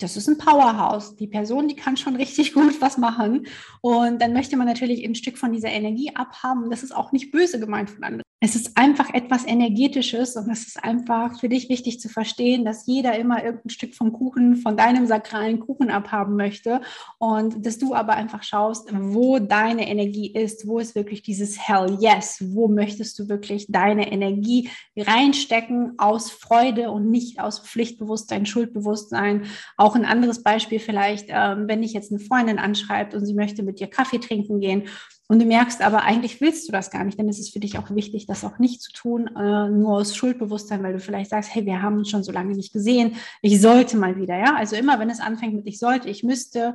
das 0.00 0.18
ist 0.18 0.28
ein 0.28 0.36
Powerhouse. 0.36 1.16
Die 1.16 1.26
Person, 1.26 1.68
die 1.68 1.76
kann 1.76 1.96
schon 1.96 2.16
richtig 2.16 2.52
gut 2.52 2.78
was 2.82 2.98
machen. 2.98 3.46
Und 3.80 4.20
dann 4.20 4.34
möchte 4.34 4.58
man 4.58 4.66
natürlich 4.66 5.02
ein 5.02 5.14
Stück 5.14 5.38
von 5.38 5.52
dieser 5.52 5.70
Energie 5.70 6.14
abhaben. 6.14 6.68
Das 6.68 6.82
ist 6.82 6.94
auch 6.94 7.12
nicht 7.12 7.30
böse 7.30 7.58
gemeint 7.58 7.88
von 7.88 8.02
anderen. 8.02 8.24
Es 8.44 8.54
ist 8.54 8.76
einfach 8.76 9.14
etwas 9.14 9.46
Energetisches 9.46 10.36
und 10.36 10.50
es 10.50 10.66
ist 10.66 10.84
einfach 10.84 11.40
für 11.40 11.48
dich 11.48 11.70
wichtig 11.70 11.98
zu 11.98 12.10
verstehen, 12.10 12.66
dass 12.66 12.86
jeder 12.86 13.18
immer 13.18 13.42
irgendein 13.42 13.70
Stück 13.70 13.94
vom 13.94 14.12
Kuchen, 14.12 14.56
von 14.56 14.76
deinem 14.76 15.06
sakralen 15.06 15.60
Kuchen 15.60 15.88
abhaben 15.88 16.36
möchte 16.36 16.82
und 17.16 17.64
dass 17.64 17.78
du 17.78 17.94
aber 17.94 18.16
einfach 18.16 18.42
schaust, 18.42 18.90
wo 18.92 19.38
deine 19.38 19.88
Energie 19.88 20.30
ist, 20.30 20.68
wo 20.68 20.78
ist 20.78 20.94
wirklich 20.94 21.22
dieses 21.22 21.58
Hell 21.58 21.96
Yes, 21.98 22.44
wo 22.50 22.68
möchtest 22.68 23.18
du 23.18 23.30
wirklich 23.30 23.68
deine 23.70 24.12
Energie 24.12 24.68
reinstecken 24.94 25.94
aus 25.96 26.30
Freude 26.30 26.90
und 26.90 27.10
nicht 27.10 27.40
aus 27.40 27.60
Pflichtbewusstsein, 27.60 28.44
Schuldbewusstsein. 28.44 29.46
Auch 29.78 29.94
ein 29.94 30.04
anderes 30.04 30.42
Beispiel 30.42 30.80
vielleicht, 30.80 31.28
ähm, 31.30 31.66
wenn 31.66 31.80
dich 31.80 31.94
jetzt 31.94 32.12
eine 32.12 32.20
Freundin 32.20 32.58
anschreibt 32.58 33.14
und 33.14 33.24
sie 33.24 33.32
möchte 33.32 33.62
mit 33.62 33.80
dir 33.80 33.86
Kaffee 33.86 34.18
trinken 34.18 34.60
gehen 34.60 34.82
und 35.28 35.40
du 35.40 35.46
merkst 35.46 35.80
aber, 35.80 36.02
eigentlich 36.02 36.40
willst 36.40 36.68
du 36.68 36.72
das 36.72 36.90
gar 36.90 37.02
nicht, 37.04 37.18
denn 37.18 37.28
es 37.28 37.38
ist 37.38 37.52
für 37.52 37.60
dich 37.60 37.78
auch 37.78 37.90
wichtig, 37.90 38.26
das 38.26 38.44
auch 38.44 38.58
nicht 38.58 38.82
zu 38.82 38.92
tun, 38.92 39.28
äh, 39.36 39.68
nur 39.70 39.96
aus 39.96 40.14
Schuldbewusstsein, 40.14 40.82
weil 40.82 40.92
du 40.92 41.00
vielleicht 41.00 41.30
sagst, 41.30 41.54
hey, 41.54 41.64
wir 41.64 41.80
haben 41.80 41.98
uns 41.98 42.10
schon 42.10 42.22
so 42.22 42.32
lange 42.32 42.54
nicht 42.54 42.72
gesehen, 42.72 43.16
ich 43.40 43.60
sollte 43.60 43.96
mal 43.96 44.16
wieder, 44.16 44.36
ja. 44.36 44.54
Also 44.56 44.76
immer, 44.76 44.98
wenn 44.98 45.10
es 45.10 45.20
anfängt 45.20 45.54
mit 45.54 45.66
ich 45.66 45.78
sollte, 45.78 46.10
ich 46.10 46.22
müsste, 46.24 46.74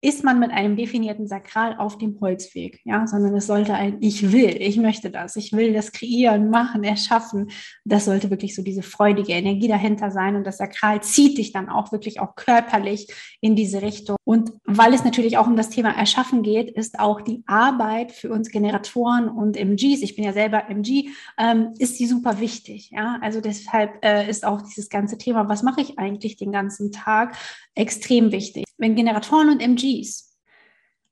ist 0.00 0.22
man 0.22 0.38
mit 0.38 0.52
einem 0.52 0.76
definierten 0.76 1.26
Sakral 1.26 1.76
auf 1.76 1.98
dem 1.98 2.20
Holzweg, 2.20 2.80
ja, 2.84 3.08
sondern 3.08 3.34
es 3.34 3.48
sollte 3.48 3.74
ein 3.74 3.96
Ich 4.00 4.30
will, 4.30 4.56
ich 4.60 4.76
möchte 4.76 5.10
das, 5.10 5.34
ich 5.34 5.52
will 5.52 5.72
das 5.72 5.90
kreieren, 5.90 6.50
machen, 6.50 6.84
erschaffen. 6.84 7.50
Das 7.84 8.04
sollte 8.04 8.30
wirklich 8.30 8.54
so 8.54 8.62
diese 8.62 8.82
freudige 8.82 9.32
Energie 9.32 9.66
dahinter 9.66 10.12
sein 10.12 10.36
und 10.36 10.46
das 10.46 10.58
Sakral 10.58 11.02
zieht 11.02 11.38
dich 11.38 11.52
dann 11.52 11.68
auch 11.68 11.90
wirklich 11.90 12.20
auch 12.20 12.36
körperlich 12.36 13.12
in 13.40 13.56
diese 13.56 13.82
Richtung. 13.82 14.17
Und 14.28 14.52
weil 14.66 14.92
es 14.92 15.04
natürlich 15.04 15.38
auch 15.38 15.46
um 15.46 15.56
das 15.56 15.70
Thema 15.70 15.96
Erschaffen 15.96 16.42
geht, 16.42 16.68
ist 16.68 17.00
auch 17.00 17.22
die 17.22 17.42
Arbeit 17.46 18.12
für 18.12 18.30
uns 18.30 18.50
Generatoren 18.50 19.30
und 19.30 19.56
MGs, 19.56 20.02
ich 20.02 20.16
bin 20.16 20.24
ja 20.26 20.34
selber 20.34 20.68
MG, 20.68 21.08
ähm, 21.38 21.72
ist 21.78 21.98
die 21.98 22.04
super 22.04 22.38
wichtig, 22.38 22.90
ja. 22.90 23.18
Also 23.22 23.40
deshalb 23.40 24.04
äh, 24.04 24.28
ist 24.28 24.44
auch 24.44 24.60
dieses 24.60 24.90
ganze 24.90 25.16
Thema, 25.16 25.48
was 25.48 25.62
mache 25.62 25.80
ich 25.80 25.98
eigentlich 25.98 26.36
den 26.36 26.52
ganzen 26.52 26.92
Tag, 26.92 27.38
extrem 27.74 28.30
wichtig. 28.30 28.64
Wenn 28.76 28.96
Generatoren 28.96 29.48
und 29.48 29.62
MGs 29.62 30.36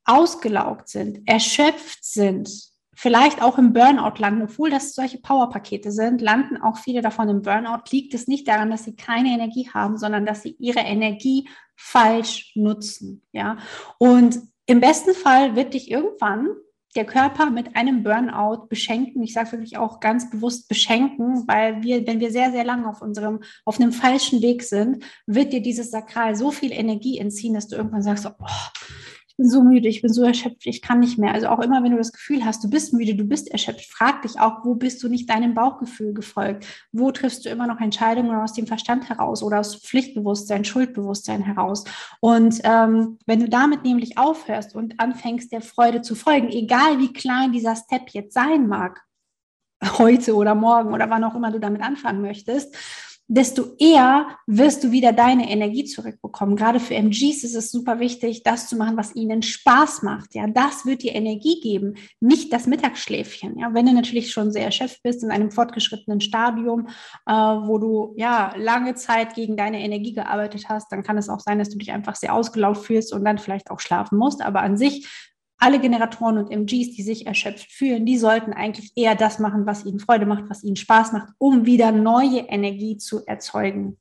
ausgelaugt 0.05 0.87
sind, 0.87 1.27
erschöpft 1.27 2.05
sind, 2.05 2.69
vielleicht 2.97 3.43
auch 3.43 3.59
im 3.59 3.73
Burnout 3.73 4.17
landen, 4.17 4.41
obwohl 4.41 4.71
das 4.71 4.95
solche 4.95 5.19
Powerpakete 5.19 5.91
sind, 5.91 6.19
landen 6.19 6.57
auch 6.57 6.77
viele 6.77 7.03
davon 7.03 7.29
im 7.29 7.43
Burnout. 7.43 7.83
Liegt 7.91 8.15
es 8.15 8.27
nicht 8.27 8.47
daran, 8.47 8.71
dass 8.71 8.85
sie 8.85 8.95
keine 8.95 9.29
Energie 9.29 9.69
haben, 9.71 9.99
sondern 9.99 10.25
dass 10.25 10.41
sie 10.41 10.55
ihre 10.57 10.79
Energie 10.79 11.47
falsch 11.75 12.53
nutzen. 12.55 13.21
Ja, 13.33 13.57
und 13.99 14.39
im 14.65 14.81
besten 14.81 15.13
Fall 15.13 15.55
wird 15.55 15.75
dich 15.75 15.91
irgendwann 15.91 16.47
der 16.95 17.05
Körper 17.05 17.51
mit 17.51 17.75
einem 17.75 18.01
Burnout 18.01 18.65
beschenken. 18.67 19.21
Ich 19.21 19.33
sage 19.33 19.51
wirklich 19.51 19.77
auch 19.77 19.99
ganz 19.99 20.31
bewusst 20.31 20.67
beschenken, 20.67 21.47
weil 21.47 21.83
wir, 21.83 22.07
wenn 22.07 22.19
wir 22.19 22.31
sehr, 22.31 22.51
sehr 22.51 22.63
lange 22.63 22.89
auf 22.89 23.03
unserem, 23.03 23.41
auf 23.63 23.79
einem 23.79 23.91
falschen 23.91 24.41
Weg 24.41 24.63
sind, 24.63 25.03
wird 25.27 25.53
dir 25.53 25.61
dieses 25.61 25.91
Sakral 25.91 26.35
so 26.35 26.49
viel 26.49 26.71
Energie 26.71 27.19
entziehen, 27.19 27.53
dass 27.53 27.67
du 27.67 27.75
irgendwann 27.75 28.01
sagst, 28.01 28.25
oh, 28.25 28.45
bin 29.37 29.49
so 29.49 29.63
müde, 29.63 29.87
ich 29.87 30.01
bin 30.01 30.11
so 30.11 30.23
erschöpft, 30.23 30.65
ich 30.65 30.81
kann 30.81 30.99
nicht 30.99 31.17
mehr. 31.17 31.33
Also 31.33 31.47
auch 31.47 31.59
immer, 31.59 31.83
wenn 31.83 31.91
du 31.91 31.97
das 31.97 32.11
Gefühl 32.11 32.43
hast, 32.43 32.63
du 32.63 32.69
bist 32.69 32.93
müde, 32.93 33.15
du 33.15 33.23
bist 33.23 33.49
erschöpft, 33.49 33.85
frag 33.89 34.23
dich 34.23 34.39
auch, 34.39 34.65
wo 34.65 34.75
bist 34.75 35.01
du 35.03 35.07
nicht 35.07 35.29
deinem 35.29 35.53
Bauchgefühl 35.53 36.13
gefolgt? 36.13 36.65
Wo 36.91 37.11
triffst 37.11 37.45
du 37.45 37.49
immer 37.49 37.67
noch 37.67 37.79
Entscheidungen 37.79 38.35
aus 38.35 38.53
dem 38.53 38.67
Verstand 38.67 39.07
heraus 39.09 39.43
oder 39.43 39.59
aus 39.59 39.75
Pflichtbewusstsein, 39.75 40.65
Schuldbewusstsein 40.65 41.43
heraus? 41.43 41.85
Und 42.19 42.59
ähm, 42.63 43.19
wenn 43.25 43.39
du 43.39 43.47
damit 43.47 43.83
nämlich 43.83 44.17
aufhörst 44.17 44.75
und 44.75 44.99
anfängst, 44.99 45.51
der 45.51 45.61
Freude 45.61 46.01
zu 46.01 46.15
folgen, 46.15 46.49
egal 46.49 46.99
wie 46.99 47.13
klein 47.13 47.51
dieser 47.51 47.75
Step 47.75 48.09
jetzt 48.09 48.33
sein 48.33 48.67
mag, 48.67 49.03
heute 49.83 50.35
oder 50.35 50.55
morgen 50.55 50.93
oder 50.93 51.09
wann 51.09 51.23
auch 51.23 51.35
immer 51.35 51.51
du 51.51 51.59
damit 51.59 51.81
anfangen 51.81 52.21
möchtest, 52.21 52.75
desto 53.27 53.75
eher 53.77 54.27
wirst 54.47 54.83
du 54.83 54.91
wieder 54.91 55.11
deine 55.11 55.51
Energie 55.51 55.83
zurückbekommen. 55.83 56.55
Gerade 56.55 56.79
für 56.79 56.95
MGs 56.95 57.43
ist 57.43 57.55
es 57.55 57.71
super 57.71 57.99
wichtig, 57.99 58.43
das 58.43 58.69
zu 58.69 58.77
machen, 58.77 58.95
was 58.95 59.15
ihnen 59.15 59.41
Spaß 59.41 60.01
macht. 60.03 60.33
Ja, 60.33 60.47
das 60.47 60.85
wird 60.85 61.03
dir 61.03 61.13
Energie 61.13 61.59
geben, 61.59 61.95
nicht 62.21 62.53
das 62.53 62.67
Mittagsschläfchen. 62.67 63.59
Ja, 63.59 63.73
wenn 63.73 63.85
du 63.85 63.93
natürlich 63.93 64.31
schon 64.31 64.51
sehr 64.51 64.65
erschöpft 64.65 65.03
bist 65.03 65.23
in 65.23 65.31
einem 65.31 65.51
fortgeschrittenen 65.51 66.21
Stadium, 66.21 66.87
äh, 67.25 67.33
wo 67.33 67.77
du 67.77 68.13
ja 68.17 68.53
lange 68.57 68.95
Zeit 68.95 69.35
gegen 69.35 69.57
deine 69.57 69.81
Energie 69.81 70.13
gearbeitet 70.13 70.69
hast, 70.69 70.91
dann 70.91 71.03
kann 71.03 71.17
es 71.17 71.29
auch 71.29 71.41
sein, 71.41 71.59
dass 71.59 71.69
du 71.69 71.77
dich 71.77 71.91
einfach 71.91 72.15
sehr 72.15 72.33
ausgelaugt 72.33 72.77
fühlst 72.77 73.13
und 73.13 73.25
dann 73.25 73.39
vielleicht 73.39 73.71
auch 73.71 73.81
schlafen 73.81 74.17
musst. 74.17 74.41
Aber 74.41 74.61
an 74.61 74.77
sich 74.77 75.05
alle 75.57 75.79
Generatoren 75.79 76.37
und 76.37 76.51
MGs, 76.51 76.95
die 76.95 77.03
sich 77.03 77.25
erschöpft 77.25 77.71
fühlen, 77.71 78.05
die 78.05 78.17
sollten 78.17 78.53
eigentlich 78.53 78.91
eher 78.95 79.15
das 79.15 79.39
machen, 79.39 79.65
was 79.65 79.85
ihnen 79.85 79.99
Freude 79.99 80.25
macht, 80.25 80.49
was 80.49 80.63
ihnen 80.63 80.75
Spaß 80.75 81.13
macht, 81.13 81.29
um 81.37 81.65
wieder 81.65 81.91
neue 81.91 82.39
Energie 82.39 82.97
zu 82.97 83.25
erzeugen. 83.25 83.97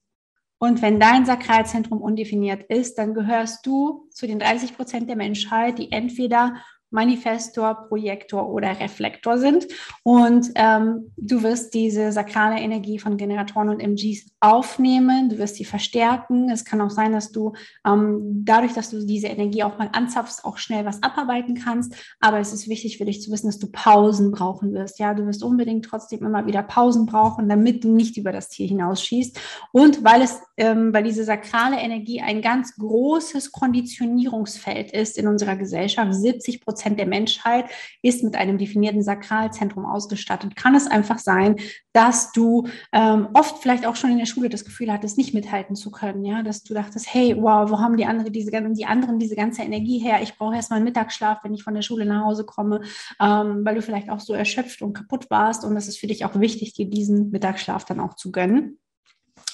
Und 0.59 0.81
wenn 0.81 0.99
dein 0.99 1.27
Sakralzentrum 1.27 2.01
undefiniert 2.01 2.65
ist, 2.71 2.97
dann 2.97 3.15
gehörst 3.15 3.67
du 3.67 4.09
zu 4.11 4.27
den 4.27 4.39
30 4.39 4.77
Prozent 4.77 5.09
der 5.09 5.17
Menschheit, 5.17 5.79
die 5.79 5.93
entweder 5.93 6.55
Manifestor, 6.91 7.89
Projektor 7.89 8.49
oder 8.49 8.81
Reflektor 8.81 9.39
sind. 9.39 9.67
Und 10.03 10.51
ähm, 10.55 11.13
du 11.17 11.43
wirst 11.43 11.75
diese 11.75 12.13
sakrale 12.13 12.61
Energie 12.61 12.99
von 12.99 13.17
Generatoren 13.17 13.69
und 13.69 13.81
MGs 13.81 14.31
aufnehmen, 14.47 15.29
du 15.29 15.39
wirst 15.39 15.57
sie 15.57 15.65
verstärken. 15.65 16.49
Es 16.49 16.65
kann 16.65 16.81
auch 16.81 16.91
sein, 16.91 17.13
dass 17.13 17.33
du 17.33 17.53
ähm, 17.87 18.45
dadurch, 18.45 18.73
dass 18.73 18.91
du 18.91 19.05
diese 19.05 19.27
Energie 19.27 19.65
auch 19.65 19.77
mal 19.79 19.91
anzapfst, 19.93 20.45
auch 20.45 20.59
schnell 20.59 20.85
was 20.85 21.03
abarbeiten 21.03 21.55
kannst. 21.55 21.95
Aber 22.21 22.39
es 22.39 22.53
ist 22.53 22.69
wichtig 22.69 22.99
für 22.99 23.05
dich 23.05 23.21
zu 23.21 23.31
wissen, 23.31 23.49
dass 23.49 23.59
du 23.59 23.71
Pausen 23.71 24.31
brauchen 24.31 24.73
wirst. 24.73 24.99
Ja, 24.99 25.13
du 25.13 25.27
wirst 25.27 25.43
unbedingt 25.43 25.85
trotzdem 25.85 26.21
immer 26.21 26.47
wieder 26.47 26.63
Pausen 26.63 27.05
brauchen, 27.05 27.49
damit 27.49 27.85
du 27.85 27.93
nicht 27.93 28.17
über 28.17 28.33
das 28.33 28.49
Ziel 28.49 28.69
hinausschießt. 28.69 29.39
Und 29.73 30.05
weil 30.05 30.23
es, 30.23 30.41
ähm, 30.57 30.95
weil 30.95 31.03
diese 31.03 31.25
sakrale 31.25 31.77
Energie 31.77 32.21
ein 32.21 32.41
ganz 32.41 32.77
großes 32.77 33.53
Konditionierungsfeld 33.53 34.93
ist 34.93 35.19
in 35.19 35.27
unserer 35.27 35.57
Gesellschaft, 35.57 36.15
70 36.15 36.61
Prozent 36.61 36.77
Prozent 36.77 36.99
der 36.99 37.07
Menschheit 37.07 37.65
ist 38.03 38.23
mit 38.23 38.37
einem 38.37 38.59
definierten 38.59 39.03
Sakralzentrum 39.03 39.87
ausgestattet, 39.87 40.57
kann 40.57 40.75
es 40.75 40.87
einfach 40.87 41.19
sein, 41.19 41.57
dass 41.95 42.33
du 42.33 42.69
ähm, 42.93 43.29
oft 43.33 43.63
vielleicht 43.63 43.87
auch 43.87 43.97
schon 43.97 44.11
in 44.11 44.19
der 44.19 44.27
Schule 44.27 44.36
das 44.43 44.65
Gefühl 44.65 44.93
hattest, 44.93 45.19
nicht 45.19 45.35
mithalten 45.35 45.77
zu 45.77 45.91
können, 45.91 46.25
ja, 46.25 46.43
dass 46.43 46.63
du 46.63 46.75
dachtest, 46.75 47.13
hey, 47.13 47.37
wow, 47.37 47.71
wo 47.71 47.79
haben 47.79 47.97
die 47.97 48.07
anderen 48.07 48.33
diese, 48.33 48.51
die 48.51 48.87
anderen 48.87 49.19
diese 49.19 49.37
ganze 49.37 49.63
Energie 49.63 49.99
her? 49.99 50.21
Ich 50.23 50.37
brauche 50.37 50.55
erstmal 50.55 50.79
einen 50.79 50.85
Mittagsschlaf, 50.85 51.43
wenn 51.43 51.55
ich 51.55 51.63
von 51.63 51.75
der 51.75 51.83
Schule 51.83 52.07
nach 52.07 52.25
Hause 52.25 52.45
komme, 52.45 52.83
ähm, 53.21 53.65
weil 53.65 53.75
du 53.75 53.83
vielleicht 53.83 54.11
auch 54.11 54.21
so 54.21 54.35
erschöpft 54.35 54.83
und 54.83 54.93
kaputt 54.93 55.31
warst 55.31 55.65
und 55.65 55.75
das 55.75 55.89
ist 55.89 55.99
für 55.99 56.07
dich 56.07 56.25
auch 56.25 56.39
wichtig, 56.39 56.75
dir 56.75 56.89
diesen 56.89 57.31
Mittagsschlaf 57.31 57.85
dann 57.85 58.01
auch 58.01 58.15
zu 58.15 58.33
gönnen. 58.33 58.79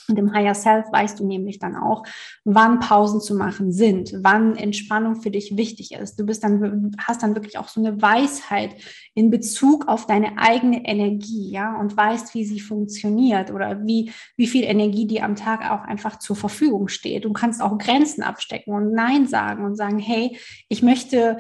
Und 0.08 0.18
im 0.18 0.32
Higher 0.32 0.54
Self 0.54 0.86
weißt 0.92 1.20
du 1.20 1.26
nämlich 1.26 1.58
dann 1.58 1.76
auch, 1.76 2.04
wann 2.44 2.80
Pausen 2.80 3.20
zu 3.20 3.34
machen 3.34 3.72
sind, 3.72 4.12
wann 4.22 4.56
Entspannung 4.56 5.16
für 5.16 5.30
dich 5.30 5.56
wichtig 5.56 5.92
ist. 5.92 6.18
Du 6.18 6.26
bist 6.26 6.42
dann, 6.44 6.96
hast 6.98 7.22
dann 7.22 7.34
wirklich 7.34 7.58
auch 7.58 7.68
so 7.68 7.80
eine 7.80 8.00
Weisheit 8.00 8.74
in 9.14 9.30
Bezug 9.30 9.88
auf 9.88 10.06
deine 10.06 10.38
eigene 10.38 10.84
Energie, 10.84 11.50
ja, 11.50 11.78
und 11.78 11.96
weißt, 11.96 12.34
wie 12.34 12.44
sie 12.44 12.60
funktioniert 12.60 13.50
oder 13.50 13.86
wie, 13.86 14.12
wie 14.36 14.46
viel 14.46 14.64
Energie 14.64 15.06
dir 15.06 15.24
am 15.24 15.36
Tag 15.36 15.70
auch 15.70 15.82
einfach 15.82 16.18
zur 16.18 16.36
Verfügung 16.36 16.88
steht. 16.88 17.24
Du 17.24 17.32
kannst 17.32 17.62
auch 17.62 17.78
Grenzen 17.78 18.22
abstecken 18.22 18.74
und 18.74 18.92
Nein 18.92 19.26
sagen 19.26 19.64
und 19.64 19.76
sagen, 19.76 19.98
hey, 19.98 20.36
ich 20.68 20.82
möchte 20.82 21.38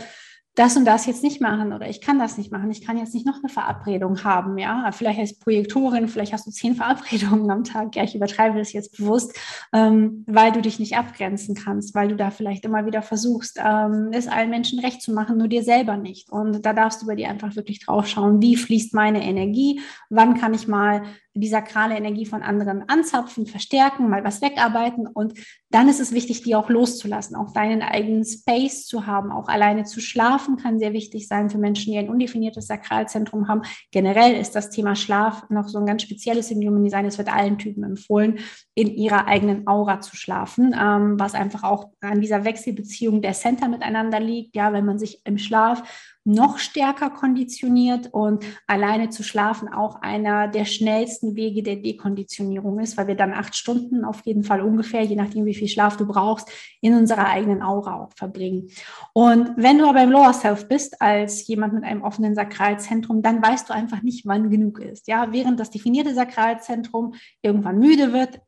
das 0.54 0.76
und 0.76 0.84
das 0.84 1.06
jetzt 1.06 1.22
nicht 1.22 1.40
machen 1.40 1.72
oder 1.72 1.88
ich 1.88 2.02
kann 2.02 2.18
das 2.18 2.36
nicht 2.36 2.52
machen. 2.52 2.70
Ich 2.70 2.84
kann 2.84 2.98
jetzt 2.98 3.14
nicht 3.14 3.24
noch 3.24 3.38
eine 3.42 3.48
Verabredung 3.48 4.22
haben, 4.22 4.58
ja. 4.58 4.90
Vielleicht 4.92 5.18
als 5.18 5.38
Projektorin, 5.38 6.08
vielleicht 6.08 6.34
hast 6.34 6.46
du 6.46 6.50
zehn 6.50 6.74
Verabredungen 6.76 7.50
am 7.50 7.64
Tag. 7.64 7.96
Ja, 7.96 8.04
ich 8.04 8.14
übertreibe 8.14 8.58
das 8.58 8.72
jetzt 8.72 8.96
bewusst, 8.98 9.34
ähm, 9.72 10.24
weil 10.26 10.52
du 10.52 10.60
dich 10.60 10.78
nicht 10.78 10.96
abgrenzen 10.96 11.54
kannst, 11.54 11.94
weil 11.94 12.08
du 12.08 12.16
da 12.16 12.30
vielleicht 12.30 12.66
immer 12.66 12.84
wieder 12.84 13.00
versuchst, 13.00 13.58
ähm, 13.64 14.10
es 14.12 14.28
allen 14.28 14.50
Menschen 14.50 14.78
recht 14.80 15.00
zu 15.00 15.12
machen, 15.12 15.38
nur 15.38 15.48
dir 15.48 15.62
selber 15.62 15.96
nicht. 15.96 16.30
Und 16.30 16.66
da 16.66 16.74
darfst 16.74 17.00
du 17.00 17.06
bei 17.06 17.14
dir 17.14 17.30
einfach 17.30 17.56
wirklich 17.56 17.84
drauf 17.84 18.06
schauen, 18.06 18.42
wie 18.42 18.56
fließt 18.56 18.92
meine 18.92 19.22
Energie, 19.22 19.80
wann 20.10 20.38
kann 20.38 20.52
ich 20.52 20.68
mal 20.68 21.02
die 21.34 21.48
sakrale 21.48 21.96
Energie 21.96 22.26
von 22.26 22.42
anderen 22.42 22.88
anzapfen, 22.88 23.46
verstärken, 23.46 24.10
mal 24.10 24.22
was 24.22 24.42
wegarbeiten. 24.42 25.06
Und 25.06 25.34
dann 25.70 25.88
ist 25.88 26.00
es 26.00 26.12
wichtig, 26.12 26.42
die 26.42 26.54
auch 26.54 26.68
loszulassen, 26.68 27.36
auch 27.36 27.52
deinen 27.52 27.80
eigenen 27.80 28.24
Space 28.24 28.86
zu 28.86 29.06
haben. 29.06 29.32
Auch 29.32 29.48
alleine 29.48 29.84
zu 29.84 30.00
schlafen 30.00 30.56
kann 30.56 30.78
sehr 30.78 30.92
wichtig 30.92 31.28
sein 31.28 31.48
für 31.48 31.58
Menschen, 31.58 31.92
die 31.92 31.98
ein 31.98 32.10
undefiniertes 32.10 32.66
Sakralzentrum 32.66 33.48
haben. 33.48 33.62
Generell 33.90 34.34
ist 34.34 34.54
das 34.54 34.70
Thema 34.70 34.94
Schlaf 34.94 35.48
noch 35.48 35.68
so 35.68 35.78
ein 35.78 35.86
ganz 35.86 36.02
spezielles 36.02 36.50
im 36.50 36.60
Human 36.60 36.84
Design. 36.84 37.06
Es 37.06 37.18
wird 37.18 37.34
allen 37.34 37.56
Typen 37.56 37.84
empfohlen, 37.84 38.38
in 38.74 38.88
ihrer 38.88 39.26
eigenen 39.26 39.66
Aura 39.66 40.00
zu 40.00 40.16
schlafen, 40.16 40.74
ähm, 40.78 41.20
was 41.20 41.34
einfach 41.34 41.62
auch 41.62 41.90
an 42.00 42.22
dieser 42.22 42.44
Wechselbeziehung 42.44 43.20
der 43.20 43.34
Center 43.34 43.68
miteinander 43.68 44.18
liegt. 44.18 44.56
Ja, 44.56 44.72
wenn 44.72 44.86
man 44.86 44.98
sich 44.98 45.20
im 45.24 45.36
Schlaf 45.36 45.82
noch 46.24 46.58
stärker 46.58 47.10
konditioniert 47.10 48.08
und 48.12 48.44
alleine 48.66 49.10
zu 49.10 49.24
schlafen 49.24 49.68
auch 49.68 50.00
einer 50.02 50.46
der 50.46 50.64
schnellsten 50.64 51.34
Wege 51.34 51.62
der 51.62 51.76
Dekonditionierung 51.76 52.78
ist, 52.78 52.96
weil 52.96 53.08
wir 53.08 53.16
dann 53.16 53.32
acht 53.32 53.56
Stunden 53.56 54.04
auf 54.04 54.24
jeden 54.24 54.44
Fall 54.44 54.60
ungefähr, 54.60 55.02
je 55.02 55.16
nachdem 55.16 55.46
wie 55.46 55.54
viel 55.54 55.68
Schlaf 55.68 55.96
du 55.96 56.06
brauchst, 56.06 56.48
in 56.80 56.94
unserer 56.94 57.26
eigenen 57.26 57.60
Aura 57.60 58.04
auch 58.04 58.12
verbringen. 58.14 58.68
Und 59.12 59.50
wenn 59.56 59.78
du 59.78 59.86
aber 59.86 60.04
im 60.04 60.10
Lower 60.10 60.32
Self 60.32 60.68
bist, 60.68 61.02
als 61.02 61.46
jemand 61.48 61.74
mit 61.74 61.84
einem 61.84 62.02
offenen 62.02 62.36
Sakralzentrum, 62.36 63.20
dann 63.20 63.42
weißt 63.42 63.68
du 63.68 63.74
einfach 63.74 64.02
nicht, 64.02 64.24
wann 64.24 64.48
genug 64.48 64.78
ist. 64.78 65.08
Ja, 65.08 65.32
während 65.32 65.58
das 65.58 65.70
definierte 65.70 66.14
Sakralzentrum 66.14 67.14
irgendwann 67.42 67.80
müde 67.80 68.12
wird, 68.12 68.40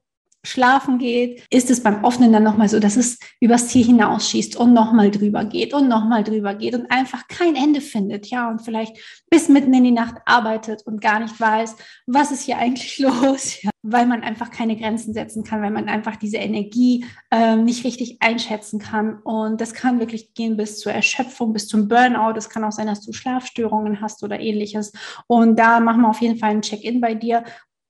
schlafen 0.45 0.99
geht, 0.99 1.43
ist 1.51 1.71
es 1.71 1.83
beim 1.83 2.05
Offenen 2.05 2.33
dann 2.33 2.43
nochmal 2.43 2.69
so, 2.69 2.79
dass 2.79 2.97
es 2.97 3.19
übers 3.41 3.69
Ziel 3.69 3.85
hinausschießt 3.85 4.57
und 4.57 4.73
nochmal 4.73 5.11
drüber 5.11 5.45
geht 5.45 5.73
und 5.73 5.89
nochmal 5.89 6.23
drüber 6.23 6.55
geht 6.55 6.75
und 6.75 6.91
einfach 6.91 7.27
kein 7.29 7.57
Ende 7.57 7.81
findet, 7.81 8.27
ja, 8.27 8.51
und 8.51 8.61
vielleicht 8.61 8.97
bis 9.31 9.49
mitten 9.49 9.73
in 9.75 9.85
die 9.85 9.91
Nacht 9.91 10.17
arbeitet 10.27 10.83
und 10.87 11.01
gar 11.01 11.19
nicht 11.19 11.41
weiß, 11.41 11.77
was 12.07 12.31
ist 12.31 12.43
hier 12.43 12.59
eigentlich 12.59 12.99
los, 13.01 13.63
ja, 13.63 13.71
weil 13.83 14.07
man 14.07 14.23
einfach 14.23 14.51
keine 14.51 14.77
Grenzen 14.77 15.15
setzen 15.15 15.45
kann, 15.45 15.63
weil 15.63 15.71
man 15.71 15.89
einfach 15.89 16.17
diese 16.17 16.37
Energie 16.37 17.05
äh, 17.31 17.57
nicht 17.57 17.85
richtig 17.85 18.19
einschätzen 18.21 18.79
kann. 18.79 19.19
Und 19.23 19.61
das 19.61 19.75
kann 19.75 19.99
wirklich 19.99 20.35
gehen 20.35 20.57
bis 20.57 20.79
zur 20.79 20.93
Erschöpfung, 20.93 21.53
bis 21.53 21.69
zum 21.69 21.89
Burnout. 21.89 22.37
Es 22.37 22.49
kann 22.49 22.65
auch 22.65 22.73
sein, 22.73 22.87
dass 22.87 23.01
du 23.01 23.13
Schlafstörungen 23.13 24.01
hast 24.01 24.23
oder 24.23 24.41
ähnliches. 24.41 24.93
Und 25.27 25.59
da 25.59 25.81
machen 25.81 26.03
wir 26.03 26.09
auf 26.09 26.21
jeden 26.21 26.39
Fall 26.39 26.51
ein 26.51 26.63
Check-in 26.63 27.01
bei 27.01 27.15
dir 27.15 27.45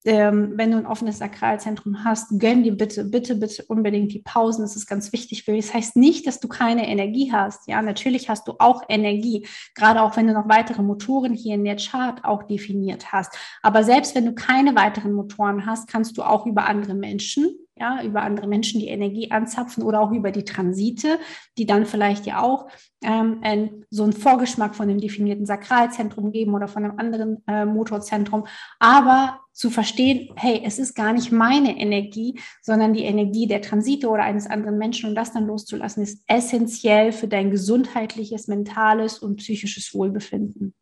ähm, 0.05 0.53
wenn 0.57 0.71
du 0.71 0.77
ein 0.77 0.87
offenes 0.87 1.19
Sakralzentrum 1.19 2.05
hast, 2.05 2.39
gönn 2.39 2.63
dir 2.63 2.77
bitte, 2.77 3.05
bitte, 3.05 3.37
bitte 3.37 3.65
unbedingt 3.69 4.13
die 4.13 4.21
Pausen. 4.21 4.63
Das 4.63 4.77
ist 4.77 4.87
ganz 4.87 5.13
wichtig 5.13 5.45
für 5.45 5.53
dich. 5.53 5.67
Das 5.67 5.75
heißt 5.75 5.97
nicht, 5.97 6.27
dass 6.27 6.41
du 6.41 6.49
keine 6.49 6.87
Energie 6.89 7.33
hast. 7.33 7.67
Ja, 7.69 7.81
natürlich 7.81 8.29
hast 8.29 8.47
du 8.47 8.55
auch 8.59 8.83
Energie, 8.89 9.47
gerade 9.75 10.03
auch 10.03 10.17
wenn 10.17 10.27
du 10.27 10.35
noch 10.35 10.49
weitere 10.49 10.83
Motoren 10.83 11.33
hier 11.33 11.55
in 11.55 11.65
der 11.65 11.77
Chart 11.77 12.23
auch 12.25 12.43
definiert 12.43 13.13
hast. 13.13 13.37
Aber 13.63 13.83
selbst 13.83 14.15
wenn 14.15 14.27
du 14.27 14.35
keine 14.35 14.77
weiteren 14.77 15.13
Motoren 15.13 15.65
hast, 15.65 15.89
kannst 15.89 16.19
du 16.19 16.23
auch 16.23 16.47
über 16.47 16.67
andere 16.67 16.95
Menschen 16.95 17.64
ja, 17.77 18.03
über 18.05 18.23
andere 18.23 18.47
Menschen 18.47 18.81
die 18.81 18.89
Energie 18.89 19.31
anzapfen 19.31 19.83
oder 19.83 20.01
auch 20.01 20.13
über 20.13 20.31
die 20.31 20.45
Transite, 20.45 21.19
die 21.59 21.67
dann 21.67 21.87
vielleicht 21.87 22.25
ja 22.25 22.41
auch 22.41 22.69
ähm, 23.03 23.41
ein, 23.43 23.85
so 23.91 24.05
einen 24.05 24.13
Vorgeschmack 24.13 24.77
von 24.77 24.87
dem 24.87 25.01
definierten 25.01 25.45
Sakralzentrum 25.45 26.31
geben 26.31 26.55
oder 26.55 26.69
von 26.69 26.85
einem 26.85 26.99
anderen 26.99 27.43
äh, 27.49 27.65
Motorzentrum. 27.65 28.47
Aber 28.79 29.41
zu 29.53 29.71
verstehen, 29.71 30.33
hey, 30.37 30.63
es 30.65 30.79
ist 30.79 30.95
gar 30.95 31.13
nicht 31.13 31.33
meine 31.33 31.77
Energie, 31.77 32.41
sondern 32.63 32.95
die 32.95 33.05
Energie 33.05 33.47
der 33.47 33.63
Transite 33.63 34.09
oder 34.09 34.23
eines 34.23 34.47
anderen 34.49 34.79
Menschen 34.79 35.09
und 35.09 35.17
das 35.17 35.33
dann 35.33 35.47
loszulassen, 35.47 36.03
ist 36.03 36.23
essentiell 36.29 37.11
für 37.11 37.29
dein 37.29 37.51
gesundheitliches, 37.51 38.47
mentales 38.47 39.19
und 39.19 39.37
psychisches 39.37 39.93
Wohlbefinden. 39.95 40.75